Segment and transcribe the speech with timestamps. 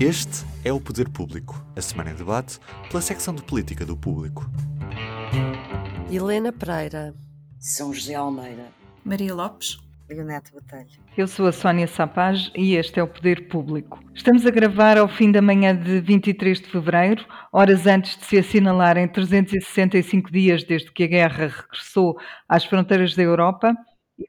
[0.00, 4.48] Este é o Poder Público, a semana em debate pela secção de política do Público.
[6.08, 7.16] Helena Pereira,
[7.58, 8.66] São José Almeida,
[9.04, 9.76] Maria Lopes,
[10.08, 10.86] Leonete Botelho.
[11.16, 13.98] Eu sou a Sónia Sapaz e este é o Poder Público.
[14.14, 18.38] Estamos a gravar ao fim da manhã de 23 de fevereiro, horas antes de se
[18.38, 22.16] assinalarem 365 dias desde que a guerra regressou
[22.48, 23.74] às fronteiras da Europa.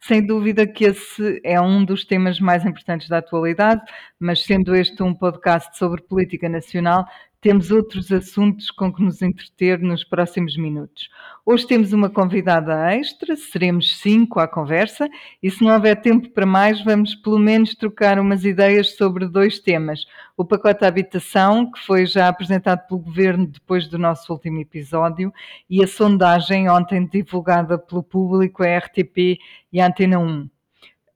[0.01, 3.81] Sem dúvida que esse é um dos temas mais importantes da atualidade,
[4.19, 7.05] mas sendo este um podcast sobre política nacional,
[7.41, 11.09] temos outros assuntos com que nos entreter nos próximos minutos.
[11.45, 15.09] Hoje temos uma convidada extra, seremos cinco à conversa,
[15.41, 19.57] e se não houver tempo para mais, vamos pelo menos trocar umas ideias sobre dois
[19.59, 20.05] temas.
[20.35, 25.33] O pacote habitação, que foi já apresentado pelo Governo depois do nosso último episódio,
[25.69, 29.39] e a sondagem ontem divulgada pelo público, a RTP
[29.71, 30.49] e a Antena 1.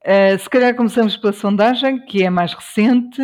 [0.04, 3.22] Uh, se calhar começamos pela sondagem, que é mais recente.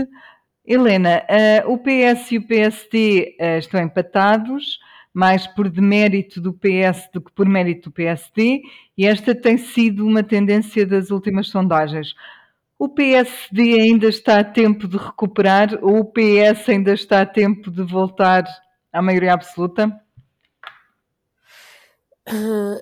[0.73, 1.24] Helena,
[1.66, 4.79] uh, o PS e o PSD uh, estão empatados,
[5.13, 8.63] mais por demérito do PS do que por mérito do PSD,
[8.96, 12.15] e esta tem sido uma tendência das últimas sondagens.
[12.79, 17.68] O PSD ainda está a tempo de recuperar ou o PS ainda está a tempo
[17.68, 18.45] de voltar
[18.93, 19.91] à maioria absoluta?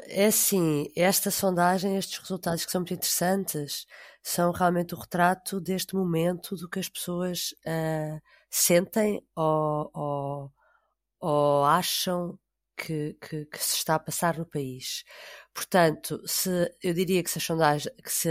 [0.08, 3.86] É assim, esta sondagem, estes resultados que são muito interessantes,
[4.22, 10.53] são realmente o retrato deste momento do que as pessoas uh, sentem ou, ou,
[11.20, 12.39] ou acham
[12.77, 15.05] que, que, que, se está a passar no país.
[15.55, 16.50] Portanto, se,
[16.83, 18.28] eu diria que se a sondagem, que se,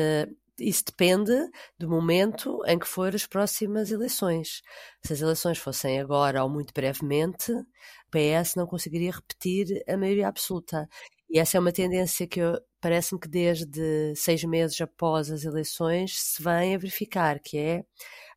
[0.60, 1.34] isso depende
[1.78, 4.62] do momento em que for as próximas eleições.
[5.04, 7.66] Se as eleições fossem agora ou muito brevemente, o
[8.10, 10.88] PS não conseguiria repetir a maioria absoluta.
[11.30, 12.40] E essa é uma tendência que
[12.80, 17.84] parece-me que desde seis meses após as eleições se vem a verificar, que é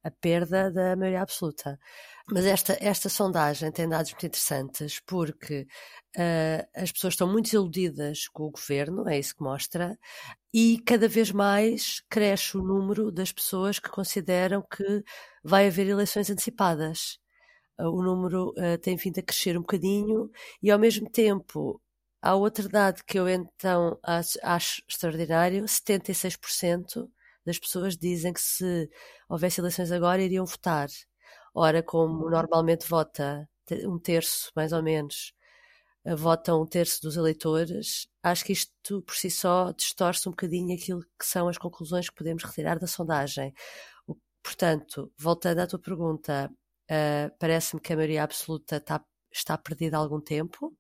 [0.03, 1.79] a perda da maioria absoluta.
[2.31, 5.67] Mas esta, esta sondagem tem dados muito interessantes porque
[6.17, 9.99] uh, as pessoas estão muito iludidas com o governo, é isso que mostra,
[10.53, 15.05] e cada vez mais cresce o número das pessoas que consideram que
[15.45, 17.19] vai haver eleições antecipadas.
[17.81, 20.31] Uh, o número uh, tem vindo a crescer um bocadinho
[20.63, 21.81] e, ao mesmo tempo,
[22.23, 27.09] Há outra dado que eu então acho, acho extraordinário: 76%
[27.45, 28.91] das pessoas dizem que se
[29.29, 30.89] houvesse eleições agora iriam votar.
[31.55, 33.49] Ora, como normalmente vota
[33.85, 35.33] um terço, mais ou menos,
[36.05, 41.03] votam um terço dos eleitores, acho que isto por si só distorce um bocadinho aquilo
[41.19, 43.53] que são as conclusões que podemos retirar da sondagem.
[44.43, 46.51] Portanto, voltando à tua pergunta,
[46.91, 50.75] uh, parece-me que a maioria absoluta está, está perdida há algum tempo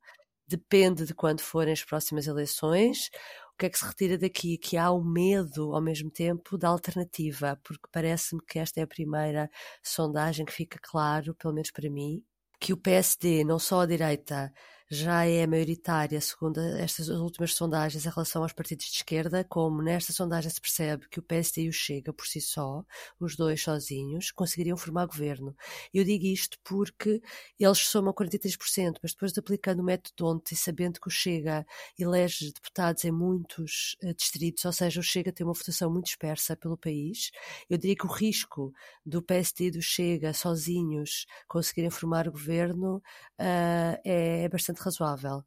[0.50, 3.08] depende de quando forem as próximas eleições.
[3.54, 4.58] O que é que se retira daqui?
[4.58, 8.86] Que há o medo, ao mesmo tempo, da alternativa, porque parece-me que esta é a
[8.86, 9.48] primeira
[9.82, 12.22] sondagem que fica claro, pelo menos para mim,
[12.58, 14.52] que o PSD, não só a direita,
[14.92, 20.12] já é maioritária, segundo estas últimas sondagens, em relação aos partidos de esquerda, como nesta
[20.12, 22.84] sondagem se percebe que o PSD e o Chega, por si só,
[23.20, 25.54] os dois sozinhos, conseguiriam formar governo.
[25.94, 27.22] Eu digo isto porque
[27.56, 31.64] eles somam 43%, mas depois de aplicando o método Donte e sabendo que o Chega
[31.96, 36.56] elege deputados em muitos uh, distritos, ou seja, o Chega tem uma votação muito dispersa
[36.56, 37.30] pelo país,
[37.68, 38.72] eu diria que o risco
[39.06, 45.38] do PSD e do Chega sozinhos conseguirem formar governo uh, é bastante razoável.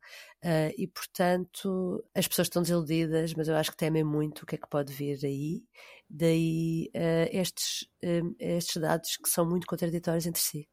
[0.44, 4.56] Uh, e, portanto, as pessoas estão desiludidas, mas eu acho que temem muito o que
[4.56, 5.64] é que pode vir aí.
[6.10, 10.68] Daí uh, estes, um, estes dados que são muito contraditórios entre si.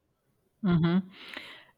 [0.63, 1.03] Uhum.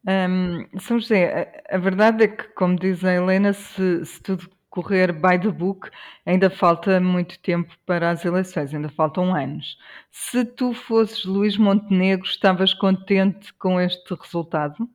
[0.05, 4.51] Um, São José, a, a, verdade é que, como diz a Helena, se, se tudo
[4.69, 5.91] correr by the book,
[6.27, 9.79] ainda falta muito tempo para as eleições, ainda faltam anos.
[10.11, 14.89] Se tu fosses Luís Montenegro, estavas contente com este resultado?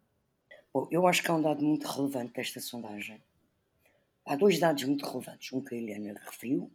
[0.73, 3.21] Bom, eu acho que há um dado muito relevante desta sondagem.
[4.25, 5.51] Há dois dados muito relevantes.
[5.53, 6.71] Um que a Helena referiu,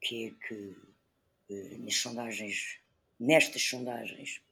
[0.00, 0.76] que é que
[1.50, 2.78] eh, nas sondagens,
[3.18, 4.42] nestas sondagens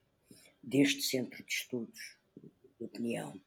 [0.63, 2.17] deste Centro de Estudos
[2.79, 3.39] de Opinião,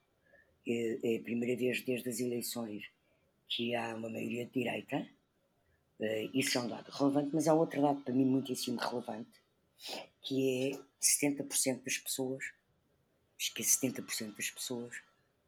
[0.68, 2.90] é, é a primeira vez desde as eleições
[3.50, 5.08] que há uma maioria de direita.
[6.00, 9.42] Eh, isso é um dado relevante, mas há outro dado para mim muitíssimo relevante,
[10.22, 12.46] que é 70% das pessoas,
[13.38, 14.96] acho que é 70% das pessoas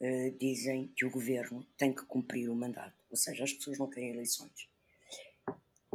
[0.01, 3.89] uh, dizem que o governo tem que cumprir o mandato, ou seja, as pessoas não
[3.89, 4.69] querem eleições.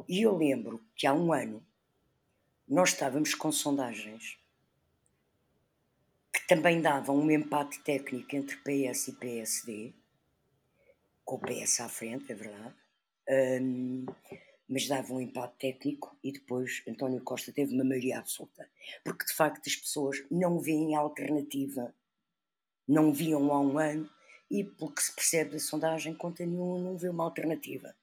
[0.08, 1.64] E eu lembro que há um ano
[2.67, 4.38] nós estávamos com sondagens
[6.32, 9.93] que também davam um empate técnico entre PS e PSD,
[11.25, 12.75] com o PS à frente, é verdade.
[13.29, 14.06] Um,
[14.69, 18.69] mas dava um empate técnico e depois António Costa teve uma maioria absoluta.
[19.05, 21.93] Porque de facto as pessoas não veem alternativa,
[22.90, 24.10] não viam há um ano
[24.50, 27.94] e pelo que se percebe da sondagem, continuam a não ver uma alternativa.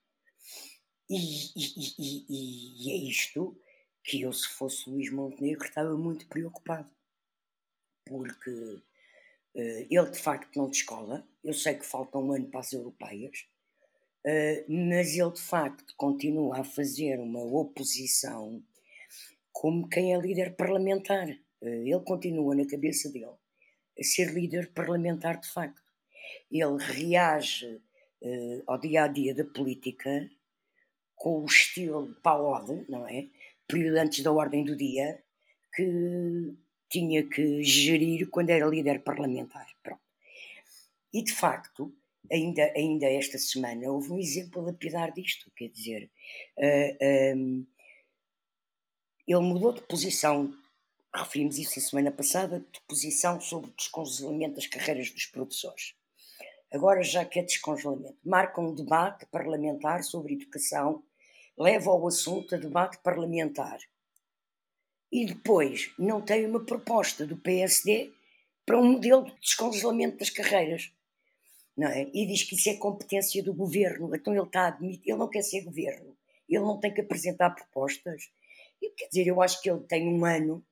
[1.09, 2.25] E, e, e,
[2.87, 3.59] e, é isto
[4.01, 6.89] que eu, se fosse Luís Montenegro, estava muito preocupado.
[8.05, 8.81] Porque uh,
[9.55, 11.27] ele, de facto, não descola.
[11.43, 13.45] Eu sei que falta um ano para as europeias.
[14.25, 18.63] Uh, mas ele, de facto, continua a fazer uma oposição
[19.51, 21.29] como quem é líder parlamentar.
[21.61, 23.35] Uh, ele continua na cabeça dele
[24.03, 25.81] ser líder parlamentar, de facto.
[26.51, 27.81] Ele reage
[28.65, 30.29] ao dia a dia da política
[31.15, 33.27] com o estilo paode, não é?
[33.67, 35.21] Período antes da ordem do dia,
[35.75, 36.55] que
[36.89, 39.67] tinha que gerir quando era líder parlamentar.
[39.83, 40.01] Pronto.
[41.13, 41.93] E de facto,
[42.31, 46.09] ainda, ainda esta semana houve um exemplo lapidar disto, quer dizer,
[46.57, 47.65] uh, eh, um, ehm,
[49.27, 50.53] ele mudou de posição,
[51.13, 55.95] referimos isso a semana passada, de posição sobre o descongelamento das carreiras dos professores.
[56.71, 61.03] Agora já que é descongelamento, marca um debate parlamentar sobre educação
[61.57, 63.79] leva ao assunto a debate parlamentar.
[65.11, 68.11] E depois não tem uma proposta do PSD
[68.65, 70.91] para um modelo de descongelamento das carreiras.
[71.75, 72.09] Não é?
[72.13, 74.13] E diz que isso é competência do governo.
[74.13, 76.17] Então ele está a admitir, ele não quer ser governo.
[76.49, 78.29] Ele não tem que apresentar propostas.
[78.81, 80.65] E, quer dizer, eu acho que ele tem um ano,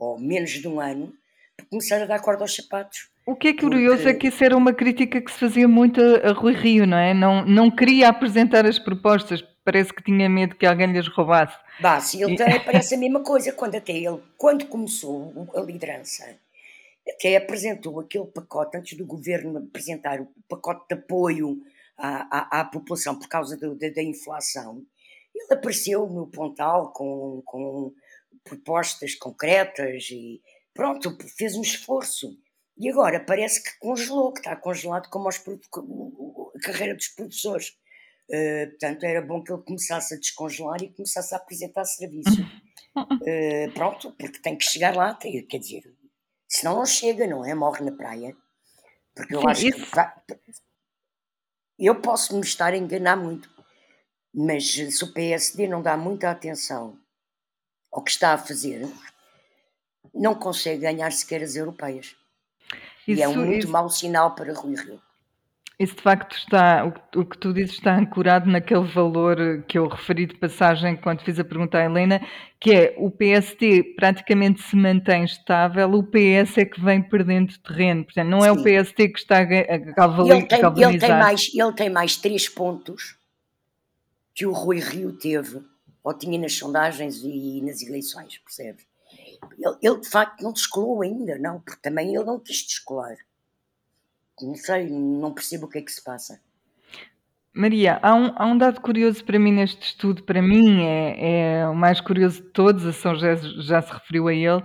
[0.00, 1.12] ou menos de um ano,
[1.56, 3.10] para começar a dar corda aos sapatos.
[3.26, 4.08] O que é curioso porque...
[4.08, 6.96] é que isso era uma crítica que se fazia muito a, a Rui Rio, não
[6.96, 7.14] é?
[7.14, 11.56] Não, não queria apresentar as propostas, parece que tinha medo que alguém lhes roubasse.
[11.80, 12.60] Bah, sim, ele e...
[12.64, 16.24] parece a mesma coisa, quando até ele, quando começou a liderança,
[17.08, 21.60] até apresentou aquele pacote, antes do governo apresentar o pacote de apoio
[21.96, 24.82] à, à, à população por causa do, da, da, inflação,
[25.34, 27.92] ele apareceu no Pontal com, com
[28.44, 30.40] propostas concretas e
[30.74, 32.38] pronto, fez um esforço.
[32.78, 37.78] E agora parece que congelou, que está congelado como aos, a carreira dos professores.
[38.30, 42.40] Uh, portanto, era bom que ele começasse a descongelar e começasse a apresentar serviço.
[42.96, 45.82] Uh, pronto, porque tem que chegar lá, tem, quer dizer,
[46.48, 47.54] senão não chega, não é?
[47.54, 48.36] Morre na praia.
[49.14, 49.90] Porque eu Sim, acho isso.
[49.90, 50.54] que.
[51.78, 53.50] Eu posso me estar a enganar muito,
[54.32, 56.98] mas se o PSD não dá muita atenção
[57.92, 58.88] ao que está a fazer,
[60.14, 62.16] não consegue ganhar sequer as europeias.
[63.06, 63.68] Isso, e é um muito isso...
[63.70, 65.00] mau sinal para Rui Rio.
[65.80, 66.84] Isso de facto está,
[67.16, 71.38] o, que tu dizes está ancorado naquele valor que eu referi de passagem quando fiz
[71.38, 72.20] a pergunta à Helena,
[72.60, 78.04] que é o PST praticamente se mantém estável, o PS é que vem perdendo terreno.
[78.04, 78.48] Portanto, não Sim.
[78.48, 80.36] é o PST que está a galvanizar.
[80.36, 83.16] Ele tem, ele, tem mais, ele tem mais três pontos
[84.34, 85.62] que o Rui Rio teve,
[86.02, 88.86] ou tinha nas sondagens e nas eleições, percebes?
[89.58, 93.16] Ele, ele de facto não descolou ainda, não, porque também ele não quis descolar
[94.46, 96.40] não sei, não percebo o que é que se passa.
[97.52, 101.68] Maria, há um, há um dado curioso para mim neste estudo, para mim é, é
[101.68, 104.62] o mais curioso de todos, a São José já se referiu a ele,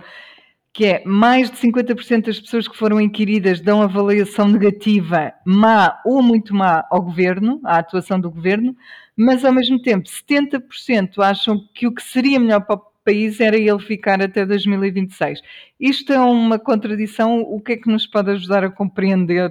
[0.72, 6.22] que é mais de 50% das pessoas que foram inquiridas dão avaliação negativa, má ou
[6.22, 8.76] muito má ao governo, à atuação do governo,
[9.16, 13.56] mas ao mesmo tempo 70% acham que o que seria melhor para o país era
[13.56, 15.40] ele ficar até 2026.
[15.78, 17.40] Isto é uma contradição.
[17.40, 19.50] O que é que nos pode ajudar a compreender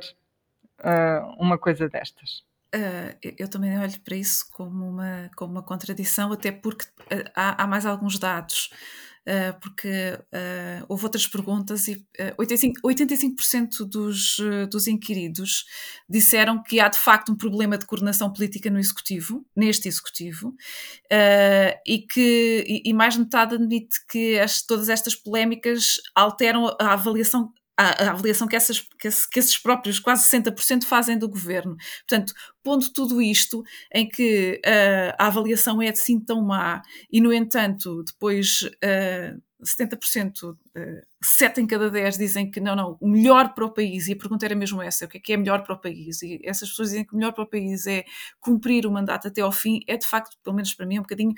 [0.80, 2.44] uh, uma coisa destas?
[2.76, 7.64] Uh, eu também olho para isso como uma, como uma contradição, até porque uh, há,
[7.64, 8.70] há, mais alguns dados.
[9.28, 9.90] Uh, porque
[10.88, 12.06] houve outras perguntas e
[12.38, 14.38] 85%, 85 dos,
[14.70, 15.66] dos inquiridos
[16.08, 20.54] disseram que há de facto um problema de coordenação política no executivo, neste executivo,
[21.86, 26.94] e que e, e mais de metade admite que as, todas estas polémicas alteram a
[26.94, 31.76] avaliação a, a avaliação que, essas, que, que, esses próprios quase 60% fazem do governo.
[32.08, 33.64] Portanto, pondo tudo isto
[33.94, 40.52] em que uh, a avaliação é assim tão má e, no entanto, depois uh, 70%,
[40.52, 40.58] uh,
[41.22, 44.18] 7 em cada 10 dizem que não, não, o melhor para o país, e a
[44.18, 46.22] pergunta era mesmo essa, o que é que é melhor para o país?
[46.22, 48.04] E essas pessoas dizem que o melhor para o país é
[48.40, 51.34] cumprir o mandato até ao fim, é de facto, pelo menos para mim, um bocadinho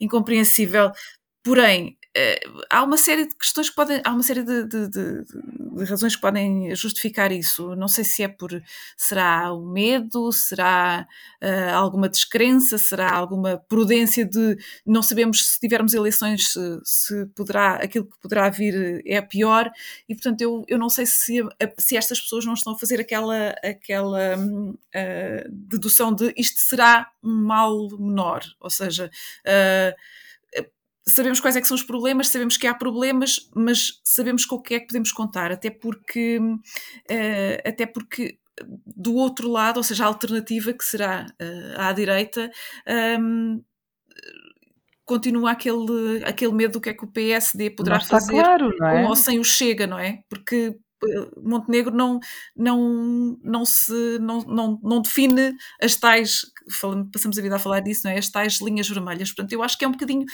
[0.00, 0.90] incompreensível.
[1.42, 1.98] Porém,
[2.68, 6.14] há uma série de questões que podem, há uma série de, de, de, de, razões
[6.14, 7.74] que podem justificar isso.
[7.74, 8.50] Não sei se é por,
[8.96, 11.06] será o medo, será
[11.42, 17.76] uh, alguma descrença, será alguma prudência de não sabemos se tivermos eleições se, se, poderá,
[17.76, 19.70] aquilo que poderá vir é pior
[20.08, 21.42] e portanto eu, eu não sei se,
[21.78, 27.46] se estas pessoas não estão a fazer aquela, aquela uh, dedução de isto será um
[27.46, 29.10] mal menor, ou seja,
[29.46, 30.21] uh,
[31.06, 34.62] sabemos quais é que são os problemas, sabemos que há problemas, mas sabemos com o
[34.62, 38.38] que é que podemos contar, até porque, uh, até porque
[38.86, 42.50] do outro lado, ou seja, a alternativa que será uh, à direita,
[42.86, 43.64] um, ehm,
[45.04, 49.02] continua aquele, aquele medo do que é que o PSD poderá fazer claro, é?
[49.02, 50.22] com ou sem o Chega, não é?
[50.28, 50.76] Porque
[51.36, 52.20] Montenegro não,
[52.56, 57.80] não, não, se, não, não, não define as tais, falamos, passamos a vida a falar
[57.80, 58.18] disso, não é?
[58.18, 59.30] As tais linhas vermelhas.
[59.30, 60.24] Portanto, eu acho que é um bocadinho.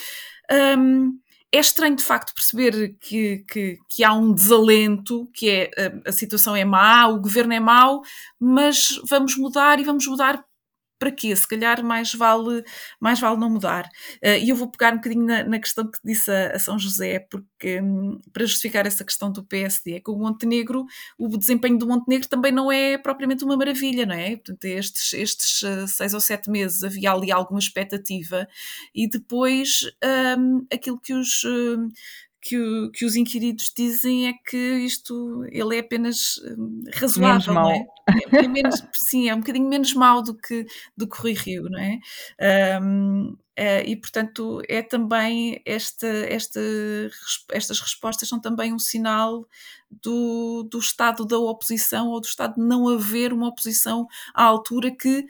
[0.50, 1.18] Um,
[1.50, 5.70] é estranho de facto perceber que, que, que, há um desalento, que é
[6.04, 8.02] a, a situação é má, o governo é mau,
[8.38, 10.44] mas vamos mudar e vamos mudar
[10.98, 11.34] para quê?
[11.34, 12.64] Se calhar mais vale,
[13.00, 13.88] mais vale não mudar.
[14.22, 16.78] Uh, e eu vou pegar um bocadinho na, na questão que disse a, a São
[16.78, 20.84] José, porque um, para justificar essa questão do PSD, é que o Montenegro,
[21.18, 24.36] o desempenho do Montenegro também não é propriamente uma maravilha, não é?
[24.36, 28.48] Portanto, estes, estes uh, seis ou sete meses havia ali alguma expectativa
[28.94, 29.80] e depois
[30.38, 31.44] um, aquilo que os.
[31.44, 31.88] Uh,
[32.40, 37.70] que, o, que, os inquiridos dizem é que isto ele é apenas hum, razoável, não
[37.70, 37.86] é?
[38.32, 40.66] é, é menos, sim, é um bocadinho menos mau do que,
[40.96, 41.98] do que Rui Rio, não é?
[42.80, 46.60] Um, é e portanto é também esta, esta,
[47.50, 49.48] estas respostas são também um sinal
[49.90, 54.94] do, do estado da oposição ou do estado de não haver uma oposição à altura
[54.94, 55.26] que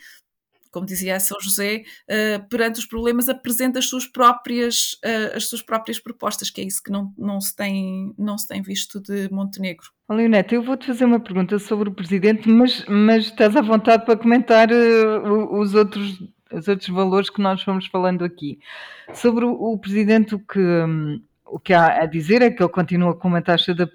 [0.71, 5.63] como dizia São José, uh, perante os problemas apresenta as suas próprias, uh, as suas
[5.63, 9.29] próprias propostas, que é isso que não, não, se, tem, não se tem visto de
[9.31, 9.87] Montenegro.
[10.09, 14.17] Leoneta, eu vou-te fazer uma pergunta sobre o Presidente, mas, mas estás à vontade para
[14.17, 16.23] comentar uh, os, outros,
[16.53, 18.59] os outros valores que nós fomos falando aqui.
[19.13, 22.71] Sobre o, o Presidente, o que, um, o que há a dizer é que ele
[22.71, 23.87] continua com uma taxa de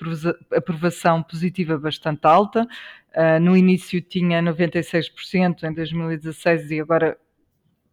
[0.56, 2.68] aprovação positiva bastante alta,
[3.16, 7.18] Uh, no início tinha 96% em 2016 e agora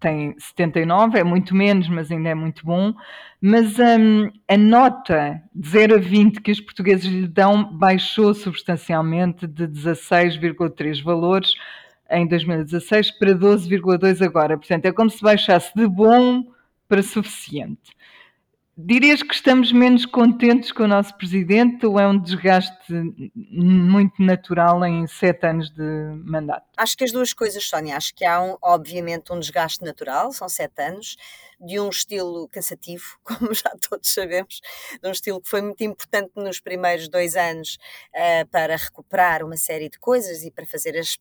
[0.01, 2.95] tem 79%, é muito menos, mas ainda é muito bom.
[3.41, 9.47] Mas um, a nota de 0 a 20 que os portugueses lhe dão baixou substancialmente
[9.47, 11.55] de 16,3 valores
[12.11, 14.57] em 2016 para 12,2 agora.
[14.57, 16.45] Portanto, é como se baixasse de bom
[16.89, 17.93] para suficiente.
[18.87, 22.93] Dirias que estamos menos contentes com o nosso presidente ou é um desgaste
[23.51, 25.83] muito natural em sete anos de
[26.25, 26.67] mandato?
[26.77, 27.97] Acho que as duas coisas, Sónia.
[27.97, 31.17] Acho que há, um, obviamente, um desgaste natural, são sete anos,
[31.61, 34.61] de um estilo cansativo, como já todos sabemos,
[35.03, 37.77] de um estilo que foi muito importante nos primeiros dois anos
[38.15, 41.19] uh, para recuperar uma série de coisas e para fazer as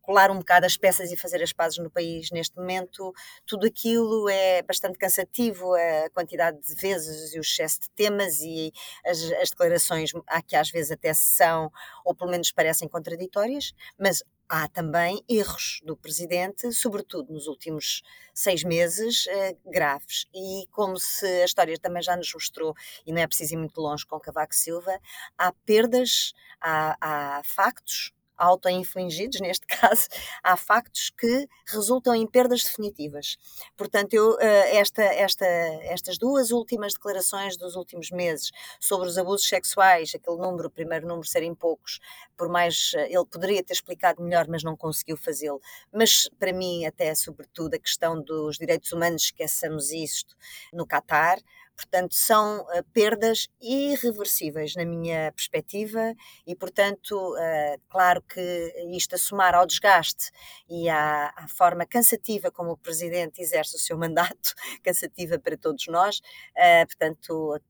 [0.00, 3.12] colar um bocado as peças e fazer as pazes no país neste momento,
[3.46, 8.72] tudo aquilo é bastante cansativo, a quantidade de vezes e o excesso de temas e
[9.04, 11.70] as, as declarações há que às vezes até são,
[12.04, 18.64] ou pelo menos parecem contraditórias, mas há também erros do presidente, sobretudo nos últimos seis
[18.64, 20.26] meses, eh, graves.
[20.34, 22.74] E como se a história também já nos mostrou,
[23.06, 24.98] e não é preciso ir muito longe com Cavaco Silva,
[25.36, 26.96] há perdas, há,
[27.38, 30.08] há factos auto-infligidos, neste caso,
[30.42, 33.36] há factos que resultam em perdas definitivas.
[33.76, 39.48] Portanto, eu, eh, esta, esta, estas duas últimas declarações dos últimos meses sobre os abusos
[39.48, 41.98] sexuais, aquele número, o primeiro número serem poucos,
[42.36, 45.60] por mais eh, ele poderia ter explicado melhor, mas não conseguiu fazê-lo.
[45.92, 50.36] Mas para mim, até sobretudo, a questão dos direitos humanos, esqueçamos isto
[50.72, 51.38] no Catar,
[51.78, 56.12] Portanto, são uh, perdas irreversíveis na minha perspectiva
[56.44, 60.32] e, portanto, uh, claro que isto a somar ao desgaste
[60.68, 65.86] e à, à, forma cansativa como o Presidente exerce o seu mandato, cansativa para todos
[65.86, 67.60] nós, uh, portanto,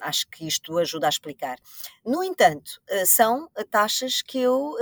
[0.00, 1.56] acho que isto ajuda a explicar.
[2.04, 4.76] No entanto, são taxas que eu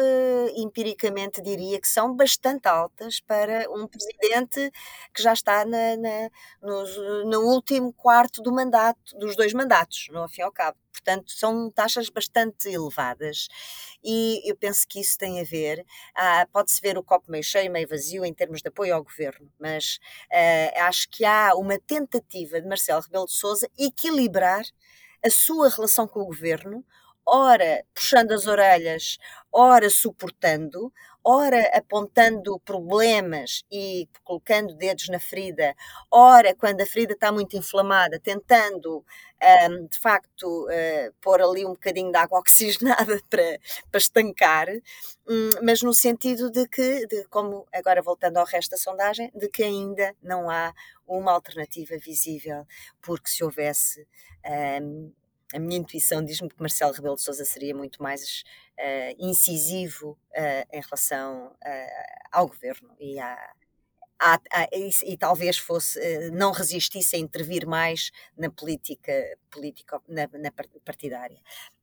[0.56, 4.72] empiricamente diria que são bastante altas para um presidente
[5.14, 10.28] que já está na, na, no, no, último quarto do mandato, dos dois mandatos, no
[10.28, 10.78] fim ao cabo.
[10.92, 13.48] Portanto, são taxas bastante elevadas
[14.02, 17.70] e eu penso que isso tem a ver, ah, pode-se ver o copo meio cheio,
[17.70, 19.98] meio vazio em termos de apoio ao governo, mas
[20.32, 24.64] uh, acho que há uma tentativa de Marcelo Rebelo de Sousa equilibrar
[25.24, 26.84] a sua relação com o governo,
[27.26, 29.18] ora puxando as orelhas,
[29.52, 30.92] ora suportando,
[31.30, 35.74] ora apontando problemas e colocando dedos na ferida,
[36.10, 39.04] ora quando a ferida está muito inflamada, tentando
[39.70, 43.58] um, de facto uh, pôr ali um bocadinho de água oxigenada para,
[43.90, 44.68] para estancar,
[45.28, 49.50] um, mas no sentido de que, de, como agora voltando ao resto da sondagem, de
[49.50, 50.72] que ainda não há
[51.06, 52.66] uma alternativa visível,
[53.02, 54.06] porque se houvesse
[54.82, 55.12] um,
[55.54, 58.42] a minha intuição diz-me que Marcelo Rebelo de Sousa seria muito mais
[58.78, 63.34] uh, incisivo uh, em relação uh, ao governo e, à,
[64.18, 65.98] à, à, e, e, talvez fosse
[66.30, 69.12] não resistisse a intervir mais na política,
[69.50, 70.50] política na, na
[70.84, 71.40] partidária.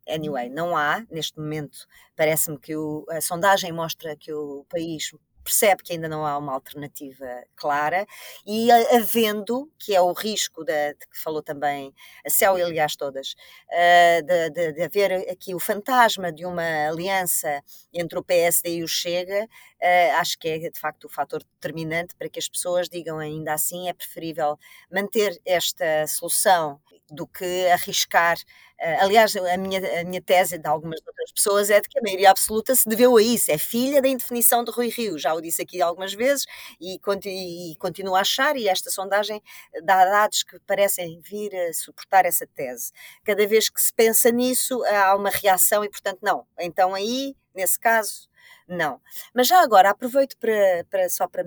[0.08, 5.12] Anyway, não há, neste momento, parece-me que o, a sondagem mostra que o país
[5.46, 7.26] percebe que ainda não há uma alternativa
[7.56, 8.06] clara
[8.46, 11.94] e havendo, que é o risco da, de que falou também
[12.26, 13.34] a Céu e aliás todas,
[13.70, 18.84] uh, de, de, de, haver aqui o fantasma de uma aliança entre o PSD e
[18.84, 22.90] o Chega, uh, acho que é de facto o fator determinante para que as pessoas
[22.90, 24.58] digam ainda assim é preferível
[24.92, 28.38] manter esta solução do que arriscar.
[28.80, 32.02] Uh, aliás, a minha, a minha tese de algumas outras pessoas é de que a
[32.02, 35.42] maioria absoluta se deveu a isso, é filha da indefinição de Rui Rio, já o
[35.42, 36.46] disse aqui algumas vezes
[36.80, 39.42] e, e continuo a achar, e esta sondagem
[39.84, 42.92] dá dados que parecem vir a suportar essa tese.
[43.24, 46.46] Cada vez que se pensa nisso, há uma reação e, portanto, não.
[46.60, 48.28] Então, aí, nesse caso,
[48.68, 49.00] não.
[49.34, 51.46] Mas já agora, aproveito para, para só para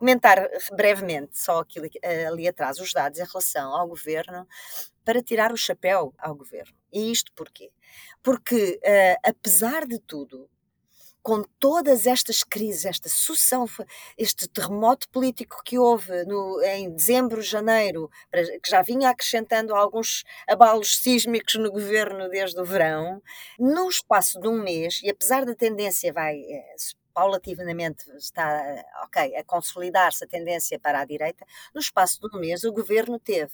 [0.00, 4.48] comentar brevemente só aquilo eh, ali atrás, os dados em relação ao governo,
[5.04, 6.74] para tirar o chapéu ao governo.
[6.90, 7.70] E isto porquê?
[8.22, 10.48] Porque, uh, apesar de tudo,
[11.22, 13.66] com todas estas crises, esta sucessão,
[14.16, 18.10] este terremoto político que houve no, em dezembro, janeiro,
[18.62, 23.22] que já vinha acrescentando alguns abalos sísmicos no governo desde o verão,
[23.58, 26.74] no espaço de um mês, e apesar da tendência vai eh,
[27.20, 32.64] paulatinamente está ok a consolidar-se a tendência para a direita, no espaço de um mês
[32.64, 33.52] o governo teve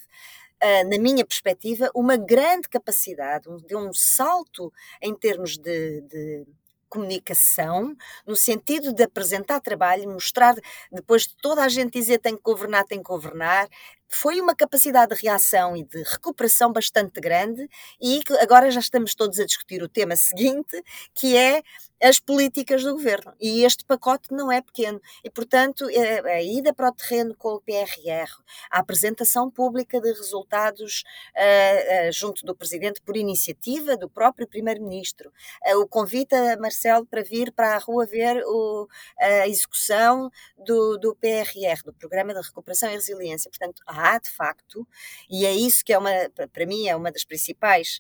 [0.57, 6.47] Uh, na minha perspectiva, uma grande capacidade, um, de um salto em termos de, de
[6.89, 7.95] comunicação,
[8.27, 10.57] no sentido de apresentar trabalho, mostrar,
[10.91, 13.69] depois de toda a gente dizer tem que governar, tem que governar,
[14.09, 17.69] foi uma capacidade de reação e de recuperação bastante grande
[18.01, 20.83] e agora já estamos todos a discutir o tema seguinte,
[21.13, 21.63] que é
[22.03, 23.35] as políticas do governo.
[23.41, 25.01] E este pacote não é pequeno.
[25.25, 28.31] E, portanto, é, a ida para o terreno com o PRR,
[28.71, 35.33] a apresentação pública de resultados uh, uh, junto do Presidente por iniciativa do próprio Primeiro-Ministro,
[35.67, 40.99] uh, o convite a Marcelo para vir para a rua ver o, a execução do,
[40.99, 43.51] do PRR, do Programa de Recuperação e Resiliência.
[43.51, 44.87] Portanto, há, de facto,
[45.31, 46.11] e é isso que é uma,
[46.53, 47.99] para mim, é uma das principais.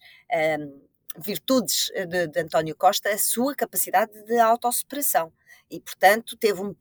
[0.60, 0.86] Um,
[1.18, 5.32] virtudes eh, de, de, António Costa a sua capacidade de autossuperação.
[5.70, 6.74] E, portanto, teve um,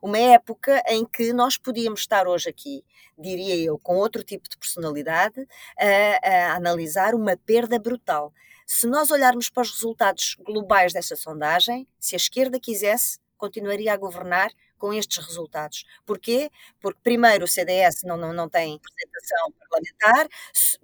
[0.00, 2.84] uma época em que nós podíamos estar hoje aqui,
[3.18, 5.46] diria eu, com outro tipo de personalidade,
[5.76, 8.32] a, a analisar uma perda brutal.
[8.64, 13.96] Se nós olharmos para os resultados globais desta sondagem, se a esquerda quisesse, continuaria a
[13.96, 15.84] governar com estes resultados.
[16.06, 16.50] Porquê?
[16.80, 20.28] Porque, primeiro, o CDS não, não, não tem representação parlamentar,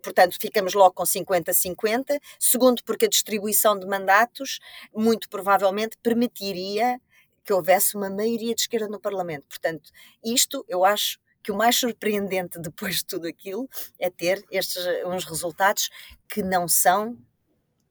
[0.02, 2.20] portanto, ficamos logo com 50-50.
[2.38, 4.58] Segundo, porque a distribuição de mandatos,
[4.94, 7.00] muito provavelmente, permitiria
[7.44, 9.46] que houvesse uma maioria de esquerda no Parlamento.
[9.48, 9.90] Portanto,
[10.24, 13.68] isto eu acho que o mais surpreendente depois de tudo aquilo
[14.00, 15.90] é ter estes uns resultados
[16.28, 17.16] que não são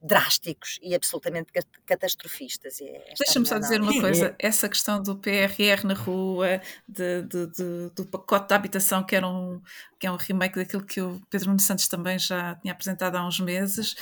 [0.04, 1.50] drásticos e absolutamente
[1.86, 2.80] catastrofistas.
[2.80, 7.90] É Deixa-me só dizer uma coisa: essa questão do PRR na rua, de, de, de,
[7.96, 9.60] do pacote de habitação, que, era um,
[9.98, 13.26] que é um remake daquilo que o Pedro Nunes Santos também já tinha apresentado há
[13.26, 13.92] uns meses,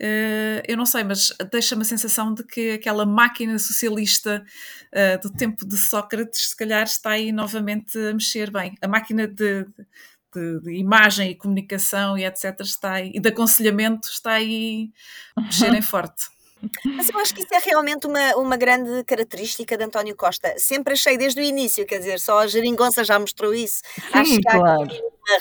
[0.00, 4.44] uh, eu não sei, mas deixa-me a sensação de que aquela máquina socialista
[4.92, 8.74] uh, do tempo de Sócrates, se calhar, está aí novamente a mexer bem.
[8.80, 9.66] A máquina de de,
[10.38, 12.60] de, imagem e comunicação e etc.
[12.60, 14.90] está aí, e de aconselhamento está aí
[15.36, 16.24] a mexerem forte.
[16.84, 20.54] Mas eu acho que isso é realmente uma, uma grande característica de António Costa.
[20.58, 23.82] Sempre achei desde o início, quer dizer, só a Geringonça já mostrou isso.
[23.94, 24.88] Sim, acho que claro.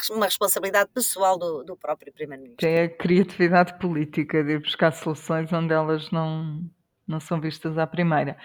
[0.10, 2.67] há uma, responsabilidade pessoal do, do próprio Primeiro-Ministro.
[2.67, 6.60] É a criatividade política de buscar soluções onde elas não,
[7.08, 8.36] não são vistas à primeira.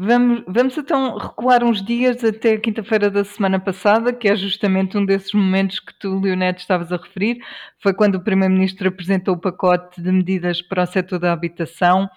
[0.00, 5.04] Vamos, vamos então recuar uns dias até quinta-feira da semana passada, que é justamente um
[5.04, 7.40] desses momentos que tu, Leonete, estavas a referir.
[7.82, 12.08] Foi quando o Primeiro-Ministro apresentou o pacote de medidas para o setor da habitação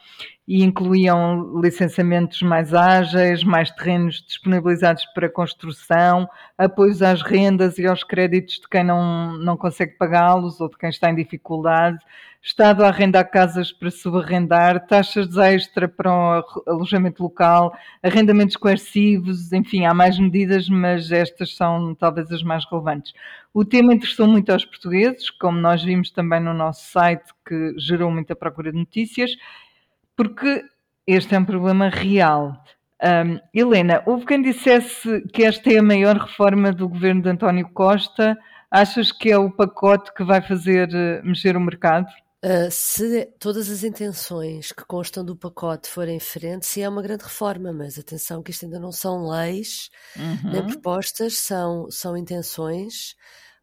[0.48, 6.28] e incluíam licenciamentos mais ágeis, mais terrenos disponibilizados para construção,
[6.58, 10.90] apoios às rendas e aos créditos de quem não, não consegue pagá-los ou de quem
[10.90, 12.00] está em dificuldade,
[12.44, 19.54] Estado a arrendar casas para subarrendar, taxas de extra para o alojamento local, arrendamentos coercivos,
[19.54, 23.14] enfim, há mais medidas, mas estas são talvez as mais relevantes.
[23.54, 28.10] O tema interessou muito aos portugueses, como nós vimos também no nosso site, que gerou
[28.10, 29.30] muita procura de notícias,
[30.16, 30.64] porque
[31.06, 32.64] este é um problema real.
[33.04, 37.68] Um, Helena, houve quem dissesse que esta é a maior reforma do governo de António
[37.74, 38.38] Costa.
[38.70, 42.08] Achas que é o pacote que vai fazer uh, mexer o mercado?
[42.44, 47.24] Uh, se todas as intenções que constam do pacote forem frente, sim, é uma grande
[47.24, 50.52] reforma, mas atenção que isto ainda não são leis uhum.
[50.52, 53.16] nem propostas, são, são intenções,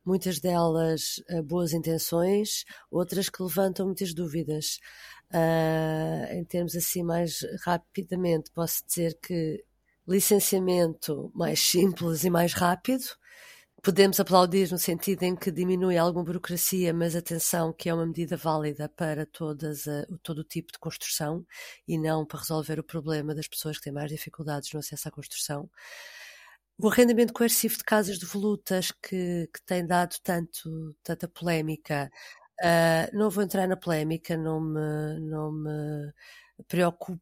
[0.05, 4.79] muitas delas uh, boas intenções, outras que levantam muitas dúvidas.
[5.33, 9.63] Uh, em termos assim mais rapidamente, posso dizer que
[10.07, 13.05] licenciamento mais simples e mais rápido,
[13.83, 18.37] podemos aplaudir no sentido em que diminui alguma burocracia, mas atenção que é uma medida
[18.37, 21.47] válida para todas a, todo o tipo de construção
[21.87, 25.11] e não para resolver o problema das pessoas que têm mais dificuldades no acesso à
[25.11, 25.71] construção.
[26.81, 32.09] O arrendamento coercivo de casas de volutas que, que tem dado tanto, tanta polémica,
[32.63, 36.13] uh, não vou entrar na polémica, não me, não me
[36.69, 37.21] preocupa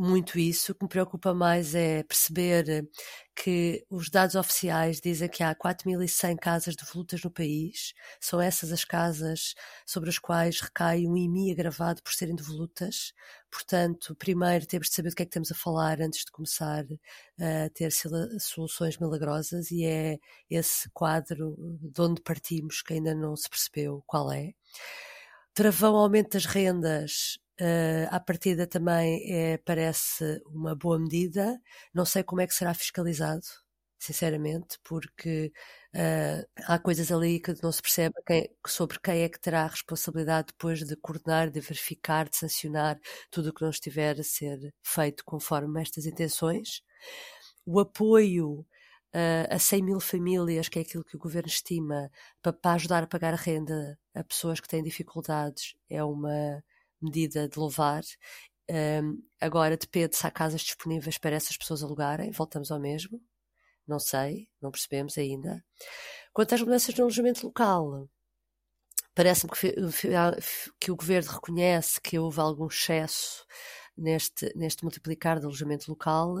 [0.00, 0.72] muito isso.
[0.72, 2.88] O que me preocupa mais é perceber
[3.36, 7.92] que os dados oficiais dizem que há 4.100 casas de volutas no país.
[8.18, 9.54] São essas as casas
[9.86, 13.12] sobre as quais recai um IMI agravado por serem de volutas.
[13.50, 16.84] Portanto, primeiro temos de saber do que é que estamos a falar antes de começar
[17.38, 17.90] a ter
[18.38, 24.32] soluções milagrosas e é esse quadro de onde partimos que ainda não se percebeu qual
[24.32, 24.54] é.
[25.52, 31.60] Travão aumento das rendas Uh, à partida também é, parece uma boa medida.
[31.92, 33.42] Não sei como é que será fiscalizado,
[33.98, 35.52] sinceramente, porque
[35.94, 39.66] uh, há coisas ali que não se percebe quem, sobre quem é que terá a
[39.68, 42.98] responsabilidade depois de coordenar, de verificar, de sancionar
[43.30, 46.82] tudo o que não estiver a ser feito conforme estas intenções.
[47.66, 48.60] O apoio
[49.14, 52.10] uh, a 100 mil famílias, que é aquilo que o governo estima,
[52.42, 56.62] para, para ajudar a pagar a renda a pessoas que têm dificuldades, é uma
[57.00, 58.02] medida de louvar.
[58.70, 63.20] Um, agora depende se há casas disponíveis para essas pessoas alugarem, voltamos ao mesmo.
[63.86, 65.64] Não sei, não percebemos ainda.
[66.32, 68.08] Quanto às mudanças no alojamento local,
[69.14, 69.74] parece-me que,
[70.78, 73.44] que, o governo reconhece que houve algum excesso
[73.96, 76.36] neste, neste multiplicar de alojamento local,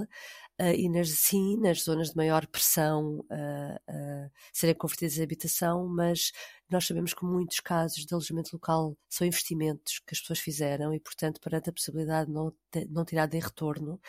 [0.60, 5.86] uh, e nas, sim, nas zonas de maior pressão uh, uh, serem convertidas em habitação,
[5.88, 6.32] mas
[6.70, 11.00] nós sabemos que muitos casos de alojamento local são investimentos que as pessoas fizeram e,
[11.00, 12.52] portanto, perante a possibilidade de não,
[12.88, 14.00] não tirar de retorno,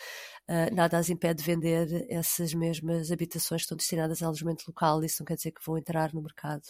[0.48, 5.02] uh, nada as impede de vender essas mesmas habitações que estão destinadas a alojamento local.
[5.04, 6.64] Isso não quer dizer que vão entrar no mercado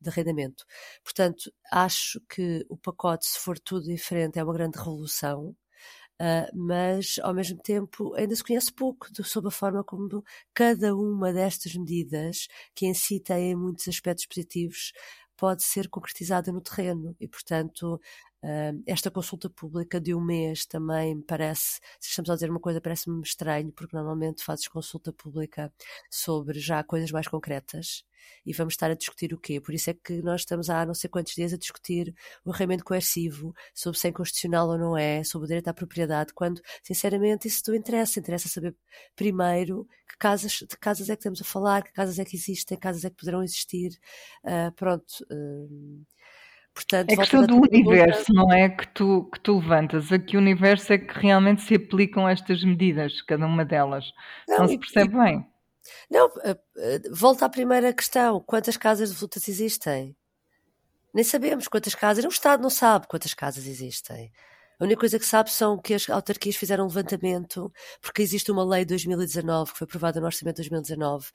[0.00, 0.64] de arrendamento.
[1.04, 5.54] Portanto, acho que o pacote, se for tudo diferente, é uma grande revolução.
[6.18, 10.96] Uh, mas ao mesmo tempo ainda se conhece pouco do, sobre a forma como cada
[10.96, 14.92] uma destas medidas, que em si têm muitos aspectos positivos,
[15.36, 17.14] pode ser concretizada no terreno.
[17.20, 18.00] E, portanto,
[18.86, 23.20] esta consulta pública de um mês também parece, se estamos a dizer uma coisa, parece-me
[23.22, 25.72] estranho, porque normalmente fazes consulta pública
[26.10, 28.04] sobre já coisas mais concretas
[28.44, 29.60] e vamos estar a discutir o quê?
[29.60, 32.84] Por isso é que nós estamos há não sei quantos dias a discutir o arremendo
[32.84, 37.48] coercivo, sobre se é constitucional ou não é, sobre o direito à propriedade, quando, sinceramente,
[37.48, 38.20] isso não interessa.
[38.20, 38.76] Interessa saber
[39.14, 42.78] primeiro que casas, de casas é que estamos a falar, que casas é que existem,
[42.78, 43.98] casas é que poderão existir.
[44.44, 45.24] Uh, pronto.
[45.30, 46.06] Uh,
[46.76, 48.68] Portanto, é questão do universo, não é?
[48.68, 50.12] Que tu, que tu levantas.
[50.12, 54.12] A que universo é que realmente se aplicam estas medidas, cada uma delas?
[54.46, 55.46] Não, não se percebe e, bem.
[56.10, 60.14] Não, eh, eh, volta à primeira questão: quantas casas de lutas existem?
[61.14, 64.30] Nem sabemos quantas casas, o Estado não sabe quantas casas existem.
[64.78, 68.62] A única coisa que sabe são que as autarquias fizeram um levantamento, porque existe uma
[68.62, 71.28] lei de 2019, que foi aprovada no Orçamento de 2019,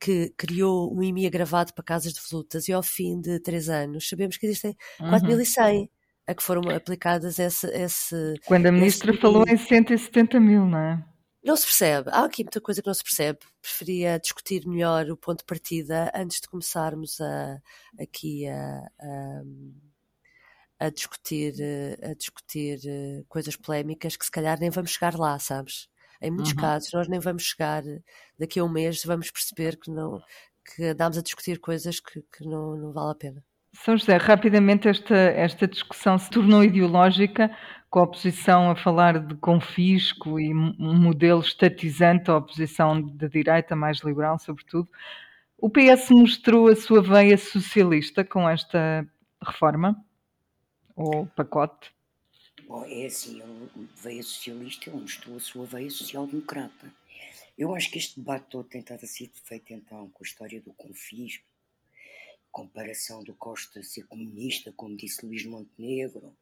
[0.00, 4.08] que criou um IMI agravado para casas de volutas, e ao fim de três anos
[4.08, 5.10] sabemos que existem uhum.
[5.10, 5.90] 4.100
[6.26, 7.66] a que foram aplicadas esse.
[7.68, 9.20] esse Quando a ministra esse...
[9.20, 11.04] falou em 170 mil, não é?
[11.44, 12.10] Não se percebe.
[12.10, 13.38] Há aqui muita coisa que não se percebe.
[13.62, 17.58] Preferia discutir melhor o ponto de partida antes de começarmos a,
[18.00, 19.42] aqui a, a
[20.78, 21.54] a discutir,
[22.02, 25.88] a discutir eh, coisas polémicas que se calhar nem vamos chegar lá, sabes?
[26.20, 26.58] Em muitos uhum.
[26.58, 27.82] casos nós nem vamos chegar
[28.38, 30.20] daqui a um mês, vamos perceber que não
[30.74, 33.44] que andamos a discutir coisas que, que não, não vale a pena.
[33.72, 37.50] São José, rapidamente esta, esta discussão se tornou ideológica
[37.90, 43.76] com a oposição a falar de confisco e um modelo estatizante, a oposição da direita
[43.76, 44.88] mais liberal, sobretudo.
[45.58, 49.06] O PS mostrou a sua veia socialista com esta
[49.42, 49.96] reforma?
[50.96, 51.94] Ou pacote?
[52.66, 56.92] Bom, é assim, ele, veia socialista, ele mostrou a sua veia social-democrata.
[57.56, 60.60] Eu acho que este debate todo tem estado a ser feito então com a história
[60.60, 61.44] do confisco,
[62.50, 66.34] comparação do Costa ser comunista, como disse Luís Montenegro,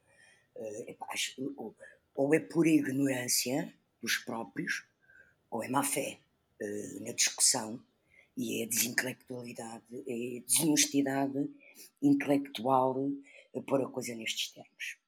[0.54, 1.74] uh,
[2.14, 4.84] ou, é pura ignorância dos próprios,
[5.50, 6.18] ou é má fé
[6.60, 7.82] uh, na discussão,
[8.36, 11.48] e é desintelectualidade, é desonestidade
[12.00, 13.10] intelectual
[13.62, 14.98] pôr a coisa nestes termos.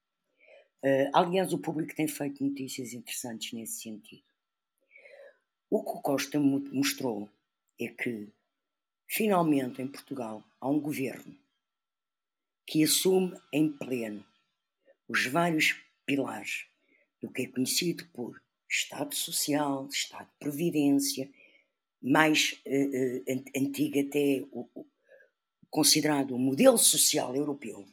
[0.83, 4.23] Uh, aliás, o público tem feito notícias interessantes nesse sentido.
[5.69, 7.29] O que o Costa mostrou
[7.79, 8.29] é que,
[9.07, 11.37] finalmente, em Portugal, há um governo
[12.65, 14.25] que assume em pleno
[15.07, 16.67] os vários pilares
[17.21, 21.29] do que é conhecido por Estado Social, Estado de Previdência,
[22.01, 24.85] mais uh, uh, antigo até o, o,
[25.69, 27.85] considerado o modelo social europeu,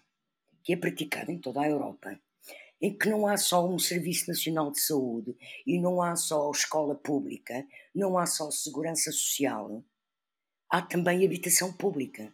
[0.64, 2.18] que é praticado em toda a Europa,
[2.80, 6.94] em que não há só um Serviço Nacional de Saúde e não há só escola
[6.94, 9.84] pública, não há só segurança social,
[10.68, 12.32] há também habitação pública.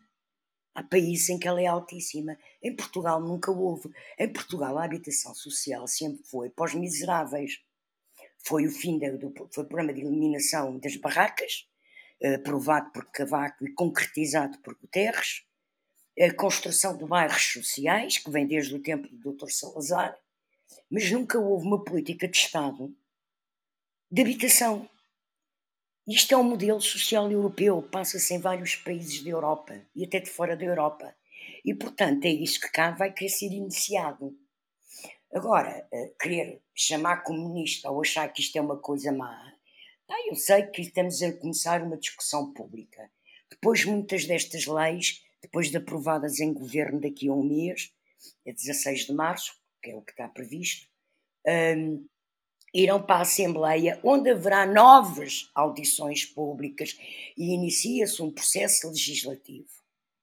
[0.72, 2.38] Há países em que ela é altíssima.
[2.62, 3.90] Em Portugal nunca houve.
[4.16, 7.60] Em Portugal a habitação social sempre foi para os miseráveis.
[8.38, 11.68] Foi o fim do, foi o programa de eliminação das barracas,
[12.20, 15.44] eh, aprovado por Cavaco e concretizado por Guterres.
[16.20, 19.48] A construção de bairros sociais, que vem desde o tempo do Dr.
[19.48, 20.16] Salazar,
[20.90, 22.94] mas nunca houve uma política de Estado
[24.10, 24.88] de habitação.
[26.06, 30.28] Isto é um modelo social europeu, passa-se em vários países da Europa e até de
[30.28, 31.14] fora da Europa.
[31.64, 34.36] E, portanto, é isso que cá vai querer ser iniciado.
[35.32, 39.54] Agora, eh, querer chamar comunista ou achar que isto é uma coisa má,
[40.26, 43.10] eu sei que estamos a começar uma discussão pública.
[43.50, 47.92] Depois, muitas destas leis, depois de aprovadas em governo daqui a um mês,
[48.44, 50.86] é 16 de março, que é o que está previsto,
[51.76, 52.06] um,
[52.72, 56.96] irão para a Assembleia, onde haverá novas audições públicas
[57.36, 59.68] e inicia-se um processo legislativo.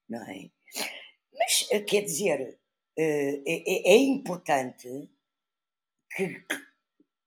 [0.07, 0.49] Não é?
[1.33, 2.57] Mas, eh, quer dizer,
[2.97, 5.09] eh, é, é, é importante
[6.15, 6.45] que,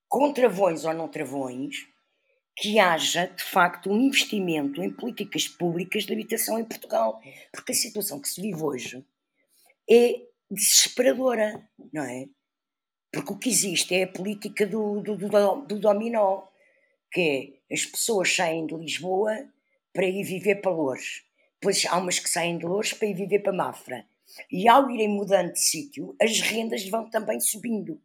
[0.08, 1.86] com travões ou não travões,
[2.60, 7.18] que haja, de facto, um investimento em políticas públicas de habitação em Portugal.
[7.50, 9.04] Porque a situação que se vive hoje
[9.90, 10.20] é
[10.50, 12.28] desesperadora, não é?
[13.10, 16.42] Porque o que existe é a política do, do, do, do dominó,
[17.10, 19.48] que é as pessoas saem de Lisboa
[19.90, 21.24] para ir viver para Lourdes.
[21.54, 24.06] Depois há umas que saem de Lourdes para ir viver para Mafra.
[24.52, 28.00] E ao irem mudando de sítio, as rendas vão também subindo.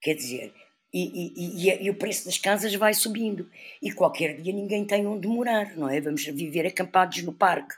[0.00, 0.54] Quer dizer,
[0.98, 3.50] e, e, e, e, o preço das casas vai subindo.
[3.82, 6.00] E qualquer dia ninguém tem onde morar, não é?
[6.00, 7.74] Vamos viver acampados no parque,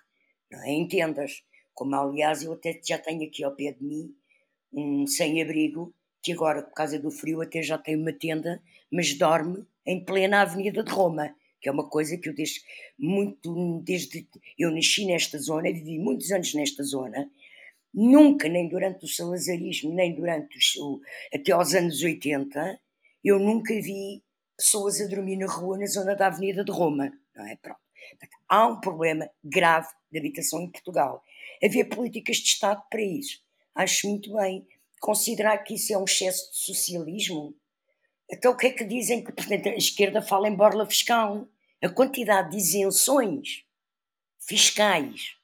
[0.48, 0.70] não é?
[0.70, 1.42] Em tendas.
[1.74, 4.14] Como aliás eu até já tenho aqui ao pé de mim
[4.72, 9.66] um sem-abrigo, que agora, por causa do frio, até já tem uma tenda, mas dorme
[9.84, 12.60] em plena Avenida de Roma, que é uma coisa que eu desde
[12.96, 17.28] muito, desde eu nasci nesta zona, vivi muitos anos nesta zona,
[17.92, 20.56] nunca, nem durante o salazarismo, nem durante
[21.32, 22.78] até aos anos 80,
[23.24, 24.22] eu nunca vi
[24.56, 27.56] pessoas a dormir na rua na zona da Avenida de Roma, não é?
[27.56, 27.80] Pronto.
[28.48, 31.22] Há um problema grave de habitação em Portugal.
[31.62, 33.42] Havia políticas de Estado para isso
[33.78, 34.66] acho muito bem.
[35.00, 37.54] Considerar que isso é um excesso de socialismo.
[38.28, 41.48] Então o que é que dizem que portanto, a esquerda fala em borla fiscal?
[41.80, 43.64] A quantidade de isenções
[44.40, 45.36] fiscais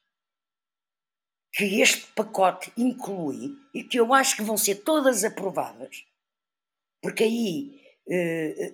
[1.53, 6.05] que este pacote inclui e que eu acho que vão ser todas aprovadas,
[7.05, 8.73] porque aí eh,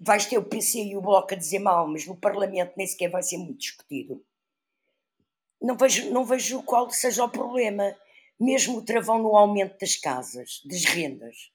[0.00, 3.10] vais ter o PC e o Bloco a dizer mal, mas no Parlamento nem sequer
[3.10, 4.24] vai ser muito discutido.
[5.60, 7.94] Não vejo, não vejo qual seja o problema
[8.40, 11.50] mesmo o travão no aumento das casas, das rendas,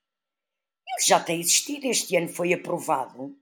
[0.87, 1.87] ele já tem existido.
[1.87, 3.35] Este ano foi aprovado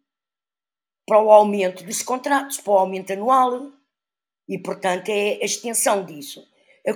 [1.06, 3.70] para o aumento dos contratos, para o aumento anual,
[4.48, 6.48] e portanto é a extensão disso.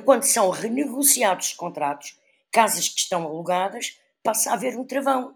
[0.05, 2.17] Quando são renegociados os contratos,
[2.49, 5.34] casas que estão alugadas, passa a haver um travão.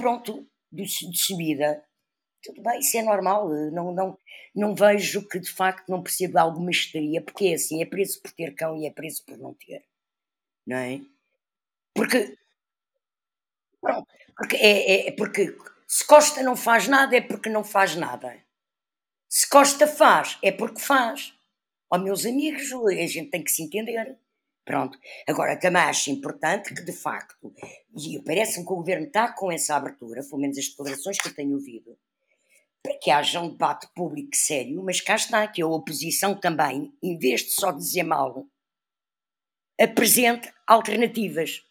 [0.00, 1.82] Pronto, de, de subida.
[2.42, 3.48] Tudo bem, isso é normal.
[3.70, 4.18] Não, não,
[4.54, 8.32] não vejo que de facto não perceba alguma histeria, porque é assim: é preço por
[8.32, 9.84] ter cão e é preço por não ter
[10.66, 11.00] não é?
[11.94, 12.36] Porque,
[14.36, 18.36] porque, é, é, porque se Costa não faz nada é porque não faz nada.
[19.28, 21.34] Se Costa faz é porque faz.
[21.90, 24.16] Ó oh, meus amigos, a gente tem que se entender.
[24.64, 24.98] Pronto.
[25.28, 27.52] Agora, também acho importante que, de facto,
[27.96, 31.34] e parece-me que o governo está com essa abertura, pelo menos as declarações que eu
[31.34, 31.98] tenho ouvido,
[32.82, 37.18] para que haja um debate público sério, mas cá está, que a oposição também, em
[37.18, 38.46] vez de só dizer mal,
[39.80, 41.64] apresente alternativas,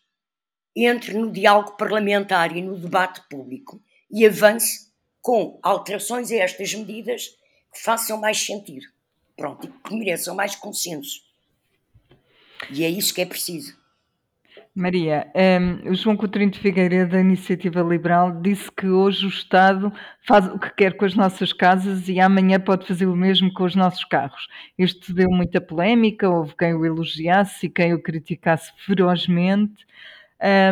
[0.76, 7.28] entre no diálogo parlamentar e no debate público e avance com alterações a estas medidas
[7.74, 8.86] que façam mais sentido.
[9.36, 11.31] Pronto, e que mereçam mais consenso.
[12.70, 13.82] E é isso que é preciso.
[14.74, 19.92] Maria, um, o João Coutinho de Figueiredo, da Iniciativa Liberal, disse que hoje o Estado
[20.26, 23.66] faz o que quer com as nossas casas e amanhã pode fazer o mesmo com
[23.66, 24.48] os nossos carros.
[24.78, 29.86] Isto deu muita polémica, houve quem o elogiasse e quem o criticasse ferozmente.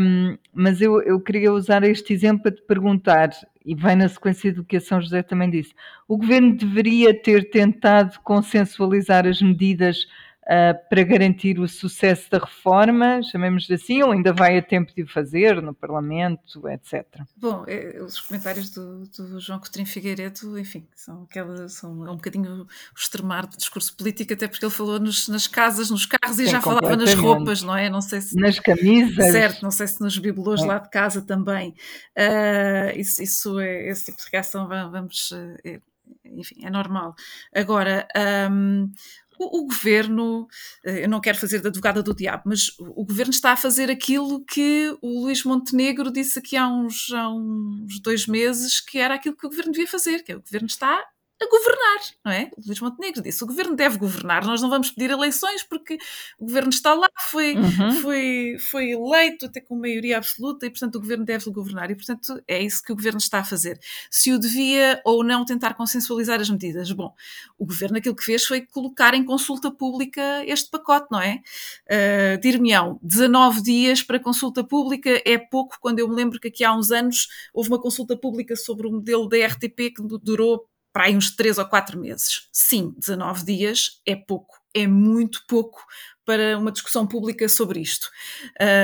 [0.02, 3.30] Um, mas eu, eu queria usar este exemplo para te perguntar,
[3.66, 5.74] e vem na sequência do que a São José também disse:
[6.08, 10.08] o governo deveria ter tentado consensualizar as medidas
[10.50, 15.04] uh, para garantir o sucesso da reforma, chamemos-lhe assim, ou ainda vai a tempo de
[15.04, 17.06] o fazer no Parlamento, etc.
[17.38, 22.16] Bom, é, os comentários do, do, João Coutinho Figueiredo, enfim, são, aquela, são é um
[22.16, 26.40] bocadinho o extremar do discurso político, até porque ele falou nos, nas casas, nos carros
[26.40, 27.90] e Sim, já falava nas roupas, não é?
[27.90, 29.32] Não sei se, nas camisas.
[29.32, 30.66] Certo, não sei se nos bibelôs é.
[30.66, 31.76] lá de casa também.
[32.18, 35.32] Uh, isso, isso é, esse tipo de reação, vamos...
[35.64, 35.80] É,
[36.26, 37.14] enfim, é normal.
[37.54, 38.08] Agora,
[38.52, 38.92] um,
[39.40, 40.48] o, o, governo,
[40.86, 43.58] eh, eu não quero fazer de advogada do diabo, mas o, o, governo está a
[43.58, 48.98] fazer aquilo que o Luís Montenegro disse aqui há uns, há uns dois meses que
[49.00, 51.02] era aquilo que o governo devia fazer, que é o governo está
[51.42, 52.52] a governar, não é?
[52.58, 55.98] O Luís Montenegro disse: o governo deve governar, nós não vamos pedir eleições porque
[56.38, 57.92] o governo está lá, foi, uhum.
[58.02, 61.90] foi, foi eleito até com maioria absoluta e, portanto, o governo deve governar.
[61.92, 63.80] E, portanto, é isso que o governo está a fazer.
[64.12, 67.14] Se o devia ou não tentar consensualizar as medidas, bom,
[67.58, 71.42] o governo aquilo que fez foi colocar em consulta pública este pacote, não é?
[71.90, 76.64] Uh, Dir-me-ão, 19 dias para consulta pública é pouco, quando eu me lembro que aqui
[76.64, 80.68] há uns anos houve uma consulta pública sobre o modelo da RTP que durou
[81.00, 82.50] para aí uns 3 ou 4 meses.
[82.52, 85.82] Sim, 19 dias é pouco, é muito pouco
[86.26, 88.10] para uma discussão pública sobre isto.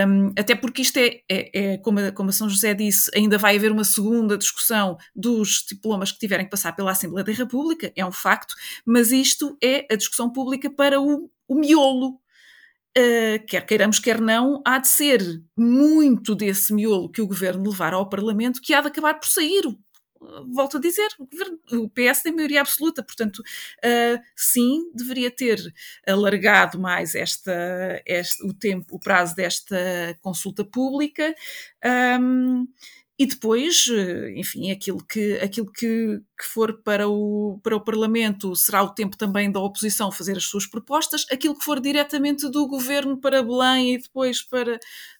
[0.07, 3.37] Um, até porque isto é, é, é como, a, como, a, São José disse, ainda
[3.37, 7.91] vai haver uma segunda discussão dos diplomas que tiverem que passar pela Assembleia da República,
[7.93, 12.17] é um facto, mas isto é a discussão pública para o, o miolo.
[12.97, 15.21] Uh, quer queiramos, quer não, há de ser
[15.57, 19.65] muito desse miolo que o governo levar ao Parlamento que há de acabar por sair
[20.51, 25.59] volto a dizer, o, governo, o PS tem maioria absoluta, portanto, uh, sim, deveria ter
[26.07, 29.77] alargado mais esta, este, o tempo, o prazo desta
[30.21, 31.33] consulta pública.
[32.19, 32.67] Um,
[33.17, 33.85] e depois,
[34.35, 39.15] enfim, aquilo que, aquilo que, que for para o, para o Parlamento será o tempo
[39.15, 43.93] também da oposição fazer as suas propostas, aquilo que for diretamente do governo para Belém
[43.95, 44.77] e depois para,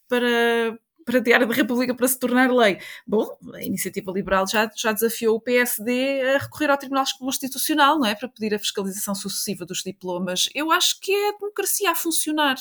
[0.10, 2.80] para, para a Diário da República para se tornar lei.
[3.06, 8.08] Bom, a Iniciativa Liberal já, já desafiou o PSD a recorrer ao Tribunal Constitucional, não
[8.08, 8.16] é?
[8.16, 10.50] Para pedir a fiscalização sucessiva dos diplomas.
[10.56, 12.56] Eu acho que é a democracia a funcionar.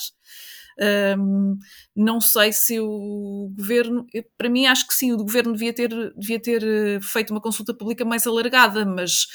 [1.17, 1.57] Um,
[1.95, 4.05] não sei se o governo,
[4.37, 7.73] para mim acho que sim, o governo devia ter, devia ter eh, feito uma consulta
[7.73, 9.25] pública mais alargada, mas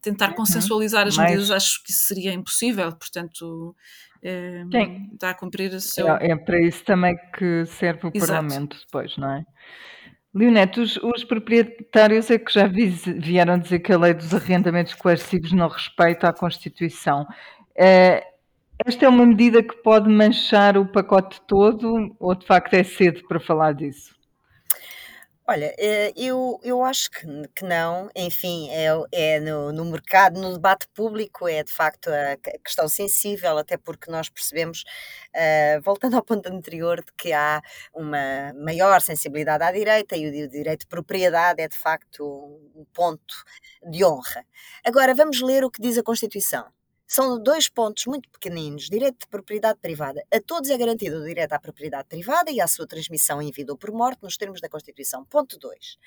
[0.00, 0.36] tentar uhum.
[0.36, 3.76] consensualizar as medidas acho que isso seria impossível, portanto
[4.72, 5.10] Sim.
[5.12, 6.08] está a cumprir o seu.
[6.16, 8.32] É, é, para isso também que serve o Exato.
[8.32, 9.44] Parlamento depois, não é?
[10.34, 15.52] Leonete, os, os, proprietários é que já vieram dizer que a lei dos arrendamentos coercivos
[15.52, 17.26] não respeita a Constituição.
[17.74, 18.22] É,
[18.84, 23.22] esta é uma medida que pode manchar o pacote todo ou de facto é cedo
[23.26, 24.15] para falar disso?
[25.48, 30.52] Olha, eh, eu, eu acho que, que não, enfim, é, é no, no mercado, no
[30.54, 34.82] debate público, é de facto a questão sensível, até porque nós percebemos,
[35.36, 37.62] uh, voltando ao ponto anterior, de que há
[37.94, 42.24] uma maior sensibilidade à direita e o direito de propriedade é de facto
[42.74, 43.44] um ponto
[43.88, 44.44] de honra.
[44.84, 46.66] Agora, vamos ler o que diz a Constituição.
[47.06, 48.88] São dois pontos muito pequeninos.
[48.88, 50.24] Direito de propriedade privada.
[50.32, 53.72] A todos é garantido o direito à propriedade privada e à sua transmissão em vida
[53.72, 55.24] ou por morte, nos termos da Constituição.
[55.24, 55.98] Ponto 2.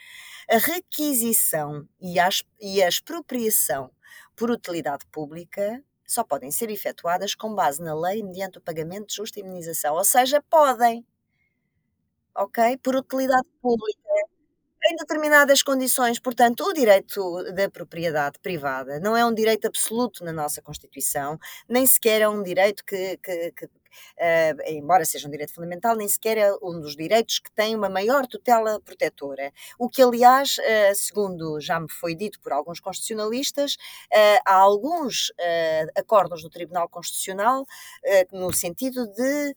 [0.50, 2.28] A requisição e a,
[2.60, 3.90] e a expropriação
[4.36, 9.16] por utilidade pública só podem ser efetuadas com base na lei mediante o pagamento de
[9.16, 9.96] justa indenização.
[9.96, 11.06] Ou seja, podem.
[12.36, 12.78] Ok?
[12.78, 14.10] Por utilidade pública
[14.90, 16.20] em determinadas condições.
[16.20, 21.86] Portanto, o direito da propriedade privada não é um direito absoluto na nossa Constituição, nem
[21.86, 23.70] sequer é um direito que, que, que, uh,
[24.66, 28.26] embora seja um direito fundamental, nem sequer é um dos direitos que tem uma maior
[28.26, 29.54] tutela protetora.
[29.78, 35.32] O que, aliás, uh, segundo já me foi dito por alguns constitucionalistas, uh, há alguns
[35.96, 37.66] acordos do Tribunal Constitucional
[38.32, 39.56] no sentido de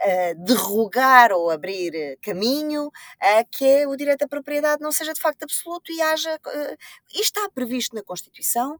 [0.00, 5.20] uh, derrogar ou abrir eh, caminho a que o direito à propriedade não seja de
[5.20, 6.34] facto absoluto e haja.
[6.46, 6.76] Uh,
[7.14, 8.78] e está previsto na Constituição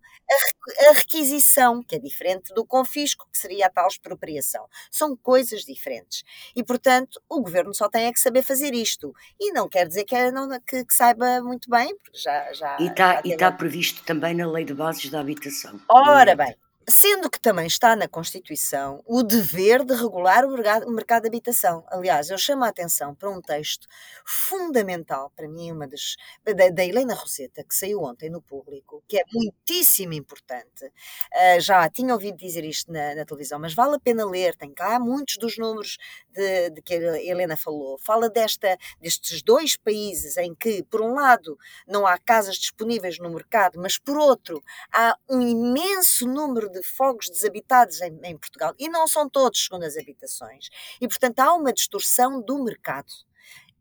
[0.88, 4.66] a, requisição, que é diferente do confisco, que seria a tal expropriação.
[4.90, 6.22] São coisas diferentes.
[6.54, 9.14] E, portanto, o governo só tem é que saber fazer isto.
[9.38, 12.52] E não quer dizer que, é, não, que, que saiba muito bem, porque já.
[12.52, 15.80] já e está, e está previsto também na Lei de Bases da Habitação.
[15.88, 16.54] Ora bem,
[16.88, 21.84] Sendo que também está na Constituição o dever de regular o mercado de habitação.
[21.88, 23.88] Aliás, eu chamo a atenção para um texto
[24.24, 26.14] fundamental, para mim, uma das,
[26.44, 30.84] da, da Helena Roseta, que saiu ontem no público, que é muitíssimo importante.
[30.84, 34.72] Uh, já tinha ouvido dizer isto na, na, televisão, mas vale a pena ler, tem
[34.72, 35.98] cá muitos dos números
[36.30, 37.98] de, de que a Helena falou.
[37.98, 43.28] Fala desta, destes dois países em que, por um lado, não há casas disponíveis no
[43.28, 44.62] mercado, mas por outro,
[44.92, 48.74] há um imenso número de fogos desabitados em, em Portugal.
[48.78, 50.68] E não são todos, segundo as habitações.
[51.00, 53.12] E, portanto, há uma distorção do mercado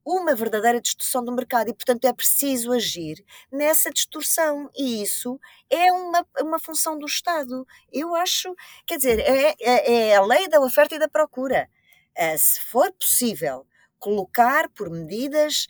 [0.06, 5.91] uma verdadeira distorção do mercado e, portanto, é preciso agir nessa distorção e isso é
[5.91, 7.66] uma, uma função do Estado.
[7.91, 11.68] Eu acho, quer dizer, é, é, é a lei da oferta e da procura.
[12.16, 13.66] Uh, se for possível
[13.98, 15.66] colocar por medidas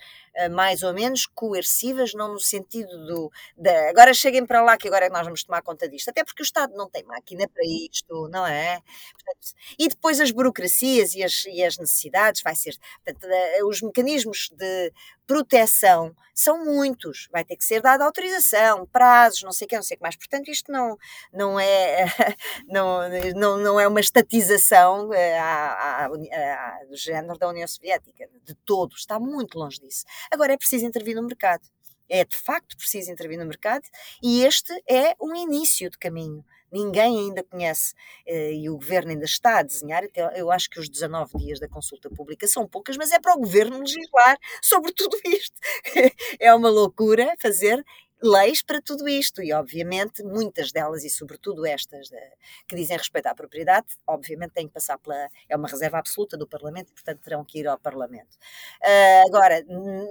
[0.52, 5.06] mais ou menos coercivas, não no sentido do de, agora cheguem para lá que agora
[5.06, 8.28] é nós vamos tomar conta disto, até porque o Estado não tem máquina para isto,
[8.30, 8.82] não é?
[9.14, 13.82] Portanto, e depois as burocracias e as, e as necessidades, vai ser, portanto, uh, os
[13.82, 14.92] mecanismos de
[15.26, 19.84] proteção são muitos, vai ter que ser dada autorização, prazos, não sei o que, não
[19.84, 20.18] sei o que mais.
[20.18, 20.98] Portanto, isto não,
[21.32, 22.06] não, é,
[22.68, 23.00] não,
[23.36, 28.54] não, não é uma estatização eh, à, à, à, do género da União Soviética, de
[28.66, 30.04] todo, está muito longe disso.
[30.32, 31.64] Agora é preciso intervir no mercado.
[32.08, 33.88] É de facto preciso intervir no mercado
[34.22, 36.46] e este é um início de caminho
[36.76, 37.94] ninguém ainda conhece
[38.28, 40.04] eh, e o governo ainda está a desenhar.
[40.36, 43.40] Eu acho que os 19 dias da consulta pública são poucas, mas é para o
[43.40, 45.56] governo legislar sobre tudo isto.
[46.40, 47.84] é uma loucura fazer
[48.26, 52.20] leis para tudo isto e obviamente muitas delas e sobretudo estas de,
[52.68, 56.48] que dizem respeito à propriedade obviamente têm que passar pela é uma reserva absoluta do
[56.48, 59.64] Parlamento e portanto terão que ir ao Parlamento uh, agora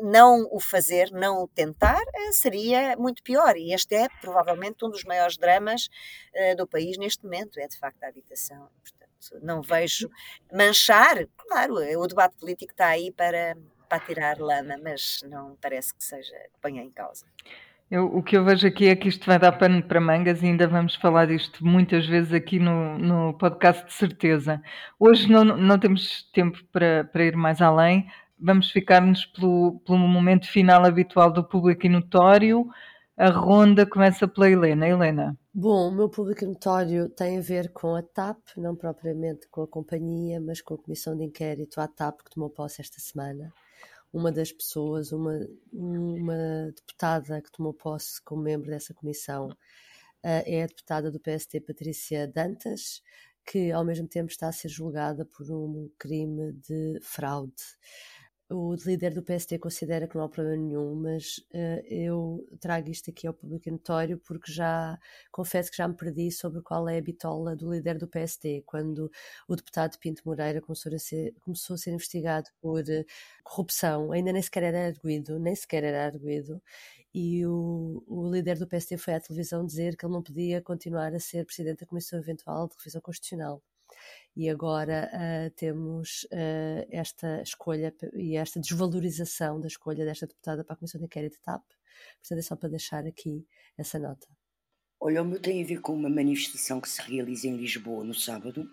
[0.03, 4.91] não o fazer não o tentar uh, seria muito pior e este é provavelmente um
[4.91, 5.89] dos maiores dramas
[6.35, 10.11] uh, do país neste momento é de facto a habitação portanto não vejo
[10.53, 13.57] manchar claro o debate político está aí para
[13.89, 17.27] para tirar lama, mas não parece que seja que ponha em causa.
[17.95, 20.47] Eu, o que eu vejo aqui é que isto vai dar pano para mangas e
[20.47, 24.61] ainda vamos falar disto muitas vezes aqui no, no podcast de certeza.
[24.99, 28.05] Hoje não, não temos tempo para, para ir mais além,
[28.37, 32.69] vamos ficar-nos pelo, pelo momento final habitual do público e notório.
[33.17, 34.89] A ronda começa pela Helena.
[34.89, 35.39] Helena.
[35.55, 39.69] Bom, o meu público notório tem a ver com a TAP, não propriamente com a
[39.69, 43.53] companhia, mas com a Comissão de Inquérito à TAP que tomou posse esta semana
[44.15, 45.41] uma das pessoas, uma,
[45.73, 51.61] uma deputada que tomou posse como membro dessa comissão, uh, é a deputada do PST
[51.61, 53.03] Patrícia Dantas,
[53.45, 57.53] que ao mesmo tempo está a ser julgada por um crime de fraude
[58.51, 63.11] o líder do PST considera que não há problema nenhum, mas uh, eu trago isto
[63.11, 64.99] aqui ao público notório porque já
[65.33, 69.11] confesso que já me perdi sobre qual é a bitola do líder do PST, quando
[69.49, 73.05] o deputado Pinto Moreira começou a ser, começou a ser investigado por uh,
[73.43, 76.63] corrupção, ainda nem sequer era arguído, nem sequer era arguído,
[77.15, 81.15] e o, o líder do PST foi à televisão dizer que ele não podia continuar
[81.15, 83.63] a ser presidente da Comissão Eventual de Revisão Constitucional
[84.37, 90.75] e agora uh, temos uh, esta escolha e esta desvalorização da escolha desta deputada para
[90.75, 91.63] a Comissão de Inquérito TAP.
[92.21, 93.47] Portanto, é só para deixar aqui
[93.79, 94.27] essa nota.
[95.01, 98.15] Olha, o meu tem a ver com uma manifestação que se realiza em Lisboa no
[98.15, 98.67] sábado,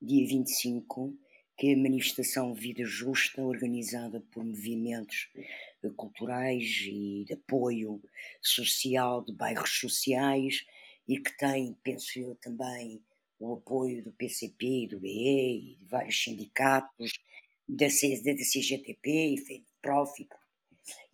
[0.00, 1.14] dia 25,
[1.56, 8.00] que é a manifestação Vida Justa, organizada por movimentos eh, culturais e de apoio
[8.40, 10.64] social, de bairros sociais,
[11.06, 13.02] e que tem, penso eu, também
[13.40, 17.12] o apoio do PCP, do BE de vários sindicatos,
[17.66, 20.28] da, CGTP e FEDPROF.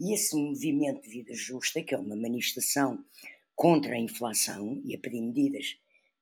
[0.00, 3.04] E esse movimento de vida justa, que é uma manifestação
[3.54, 5.66] contra a inflação e a pedir medidas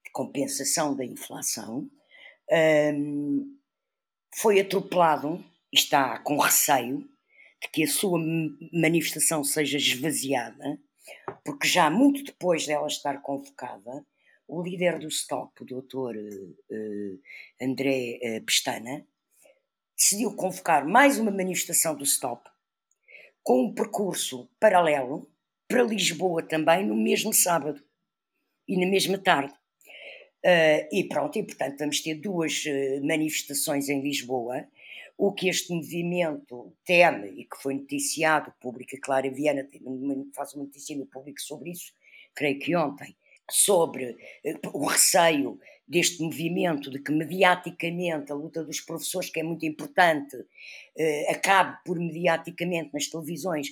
[0.05, 1.91] de compensação da inflação,
[2.95, 3.57] um,
[4.37, 5.43] foi atropelado
[5.73, 7.01] está com receio
[7.63, 8.19] de que a sua
[8.73, 10.79] manifestação seja esvaziada,
[11.45, 14.05] porque já muito depois dela estar convocada,
[14.47, 17.21] o líder do STOP, o doutor uh,
[17.61, 19.07] André uh, Pestana,
[19.97, 22.49] decidiu convocar mais uma manifestação do STOP,
[23.43, 25.31] com um percurso paralelo
[25.69, 27.83] para Lisboa também no mesmo sábado
[28.67, 29.55] e na mesma tarde.
[30.45, 32.65] Uh, e pronto, e portanto vamos ter duas
[33.03, 34.69] manifestações em Lisboa.
[35.17, 39.67] O que este movimento teme e que foi noticiado, público, a Clara Viana
[40.35, 41.95] faz uma notícia no público sobre isso,
[42.35, 43.17] creio que ontem,
[43.51, 49.43] sobre eh, o receio deste movimento de que mediaticamente a luta dos professores, que é
[49.43, 50.37] muito importante,
[50.97, 53.69] eh, acabe por mediaticamente nas televisões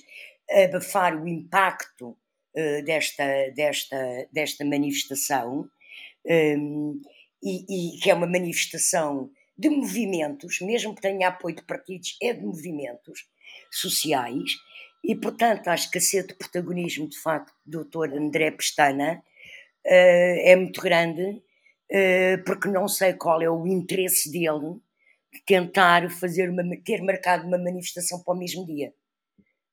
[0.49, 2.17] abafar o impacto
[2.55, 5.67] eh, desta, desta, desta manifestação,
[6.25, 7.01] ehm,
[7.41, 12.31] e, e que é uma manifestação de movimentos, mesmo que tenha apoio de partidos, é
[12.31, 13.27] de movimentos
[13.71, 14.51] sociais,
[15.03, 18.13] e portanto a escassez de protagonismo de facto do Dr.
[18.15, 19.23] André Pestana
[19.85, 24.79] é muito grande, uh, porque não sei qual é o interesse dele
[25.31, 28.93] de tentar fazer uma, ter marcado uma manifestação para o mesmo dia.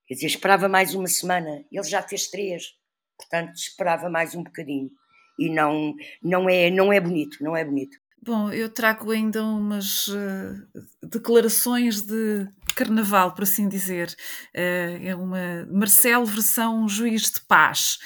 [0.06, 2.74] Quer dizer, esperava mais uma semana, ele já fez três,
[3.16, 4.90] portanto esperava mais um bocadinho.
[5.38, 7.96] E não, não, é, não é bonito, não é bonito.
[8.22, 10.68] Bom, eu trago ainda umas uh,
[11.02, 14.14] declarações de carnaval, por assim dizer.
[14.54, 17.98] Uh, é uma Marcelo versão juiz de paz.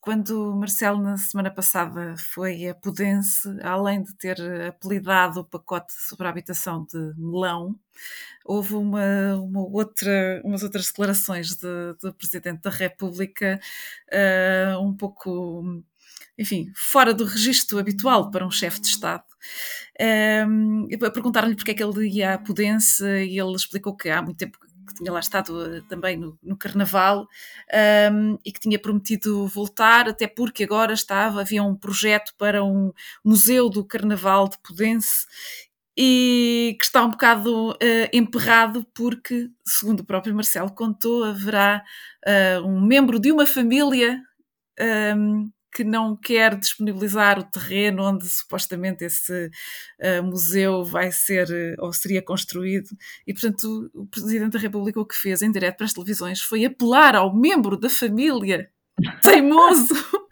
[0.00, 6.26] Quando Marcelo, na semana passada, foi a Pudense, além de ter apelidado o pacote sobre
[6.26, 7.78] a habitação de melão,
[8.42, 13.60] houve uma, uma outra, umas outras declarações de, do Presidente da República
[14.10, 15.82] uh, um pouco,
[16.38, 19.24] enfim, fora do registro habitual para um chefe de Estado.
[20.48, 24.38] Um, Perguntaram-lhe porque é que ele ia à Pudense e ele explicou que há muito
[24.38, 24.58] tempo
[24.90, 27.26] que tinha lá estado eh, também no, no Carnaval
[28.12, 32.92] um, e que tinha prometido voltar, até porque agora estava, havia um projeto para um
[33.24, 35.26] museu do Carnaval de Pudense
[35.96, 37.76] e que está um bocado uh,
[38.12, 41.82] emperrado porque, segundo o próprio Marcelo contou, haverá
[42.26, 44.22] uh, um membro de uma família
[45.16, 49.50] um, que não quer disponibilizar o terreno onde supostamente esse
[50.00, 52.88] uh, museu vai ser uh, ou seria construído.
[53.26, 56.64] E, portanto, o Presidente da República o que fez em direto para as televisões foi
[56.64, 58.70] apelar ao membro da família
[59.22, 59.94] teimoso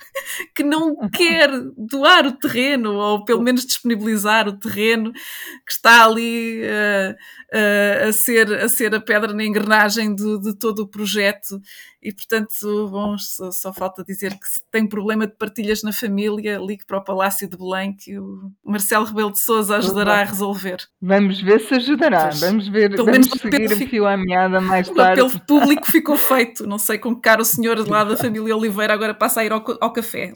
[0.54, 6.62] que não quer doar o terreno ou pelo menos disponibilizar o terreno que está ali
[6.62, 11.60] uh, uh, a, ser, a ser a pedra na engrenagem de, de todo o projeto
[12.00, 16.58] e portanto bom, só, só, falta dizer que se tem problema de partilhas na família,
[16.58, 20.78] ligue para o Palácio de Belém que o Marcelo Rebelo de Sousa ajudará a resolver.
[21.02, 24.60] Vamos ver se ajudará, pois, vamos ver, pelo vamos menos seguir o fio à meada
[24.60, 25.20] mais tarde.
[25.20, 28.47] O apelo público ficou feito, não sei com que cara o senhor lá da família
[28.52, 30.34] Oliveira agora passa a ir ao, ao café.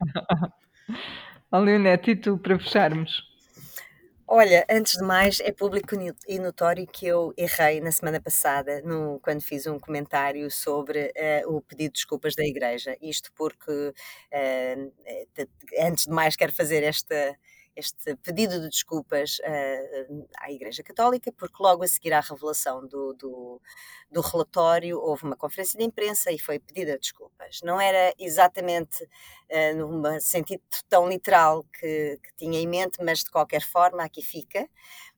[1.50, 3.28] Ó Leonete, e tu para fecharmos?
[4.30, 5.94] Olha, antes de mais, é público
[6.28, 11.10] e notório que eu errei na semana passada, no, quando fiz um comentário sobre
[11.46, 12.94] uh, o pedido de desculpas da Igreja.
[13.00, 14.92] Isto porque, uh,
[15.80, 17.34] antes de mais, quero fazer esta,
[17.78, 23.12] este pedido de desculpas uh, à Igreja Católica, porque logo a seguir à revelação do,
[23.14, 23.60] do,
[24.10, 27.60] do, relatório houve uma conferência de imprensa e foi pedida desculpas.
[27.62, 33.30] Não era exatamente uh, num sentido tão literal que, que, tinha em mente, mas de
[33.30, 34.68] qualquer forma aqui fica.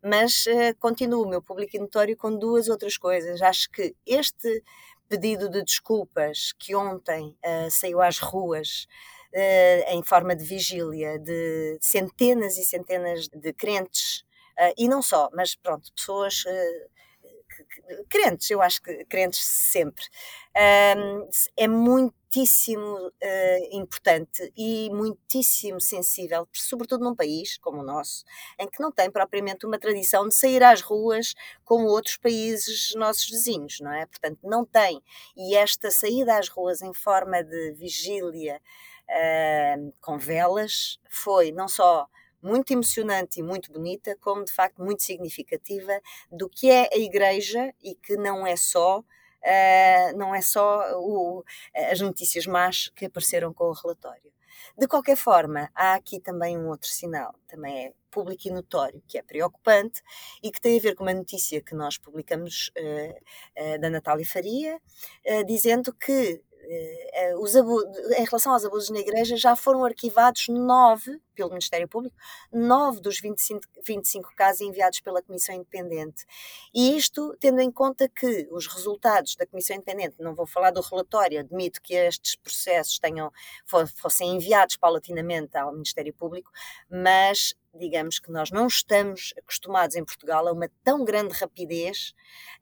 [0.03, 3.41] Mas uh, continuo o meu público notório com duas outras coisas.
[3.41, 4.63] Acho que este
[5.09, 8.87] pedido de desculpas que ontem uh, saiu às ruas
[9.89, 14.25] em forma de vigília de centenas e centenas de crentes,
[14.59, 16.91] uh, e não só, mas pronto, pessoas uh,
[18.09, 20.05] crentes, eu acho que crentes sempre,
[21.57, 23.13] é muitíssimo
[23.73, 28.25] importante e muitíssimo sensível, sobretudo num país como o nosso,
[28.59, 33.29] em que não tem propriamente uma tradição de sair às ruas como outros países nossos
[33.29, 34.07] vizinhos, não é?
[34.07, 35.03] Portanto, não tem.
[35.37, 38.61] E esta saída às ruas em forma de vigília
[39.11, 42.09] uh, com velas foi não só
[42.43, 46.01] muito emocionante e muito bonita, como de facto muito significativa
[46.31, 49.05] do que é a Igreja e que não é só
[49.43, 51.43] Uh, não é só o,
[51.75, 54.31] as notícias más que apareceram com o relatório.
[54.77, 59.17] De qualquer forma, há aqui também um outro sinal, também é público e notório, que
[59.17, 60.03] é preocupante
[60.43, 64.27] e que tem a ver com uma notícia que nós publicamos uh, uh, da Natália
[64.27, 64.79] Faria,
[65.47, 71.51] dizendo que eh, os em relação aos abusos na Igreja, já foram arquivados nove, pelo
[71.51, 72.15] Ministério Público,
[72.53, 76.25] nove dos 25, 25 casos enviados pela Comissão Independente.
[76.75, 80.81] E isto tendo em conta que os resultados da Comissão Independente, não vou falar do
[80.81, 83.33] relatório, admito que estes processos tenham,
[83.97, 86.51] fossem enviados paulatinamente ao Ministério Público,
[86.91, 92.13] mas digamos que nós não estamos acostumados em Portugal a uma tão grande rapidez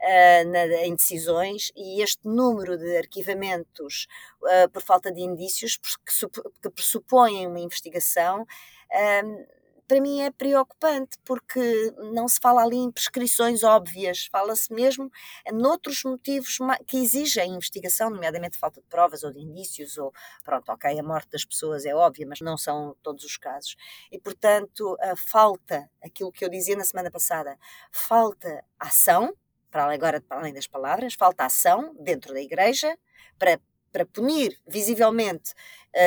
[0.00, 4.06] uh, na, em decisões e este número de arquivamentos
[4.42, 6.28] uh, por falta de indícios que,
[6.62, 9.57] que pressupõem uma investigação uh,
[9.88, 15.10] para mim é preocupante, porque não se fala ali em prescrições óbvias, fala-se mesmo
[15.50, 20.12] noutros motivos que exigem investigação, nomeadamente falta de provas ou de indícios, ou
[20.44, 23.74] pronto, ok, a morte das pessoas é óbvia, mas não são todos os casos.
[24.12, 27.58] E, portanto, falta, aquilo que eu dizia na semana passada,
[27.90, 29.34] falta ação,
[29.70, 32.94] para além, agora para além das palavras, falta ação dentro da igreja
[33.38, 33.58] para
[33.98, 35.52] para punir visivelmente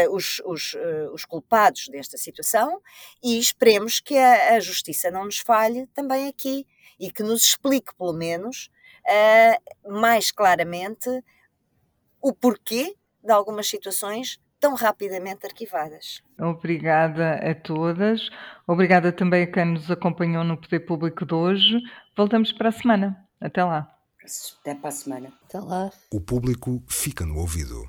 [0.06, 2.82] uh, os, os, uh, os, culpados desta situação
[3.22, 6.66] e esperemos que a, a, justiça não nos falhe também aqui
[6.98, 8.70] e que nos explique, pelo menos,
[9.06, 11.10] uh, mais claramente
[12.22, 16.22] o porquê de algumas situações tão rapidamente arquivadas.
[16.40, 18.30] Obrigada a todas.
[18.66, 21.78] Obrigada também a quem nos acompanhou no Poder Público de hoje.
[22.16, 23.28] Voltamos para a semana.
[23.42, 24.01] Até lá.
[24.62, 25.34] Até para a semana.
[25.44, 25.92] Até lá.
[26.12, 27.84] O público fica no ouvido.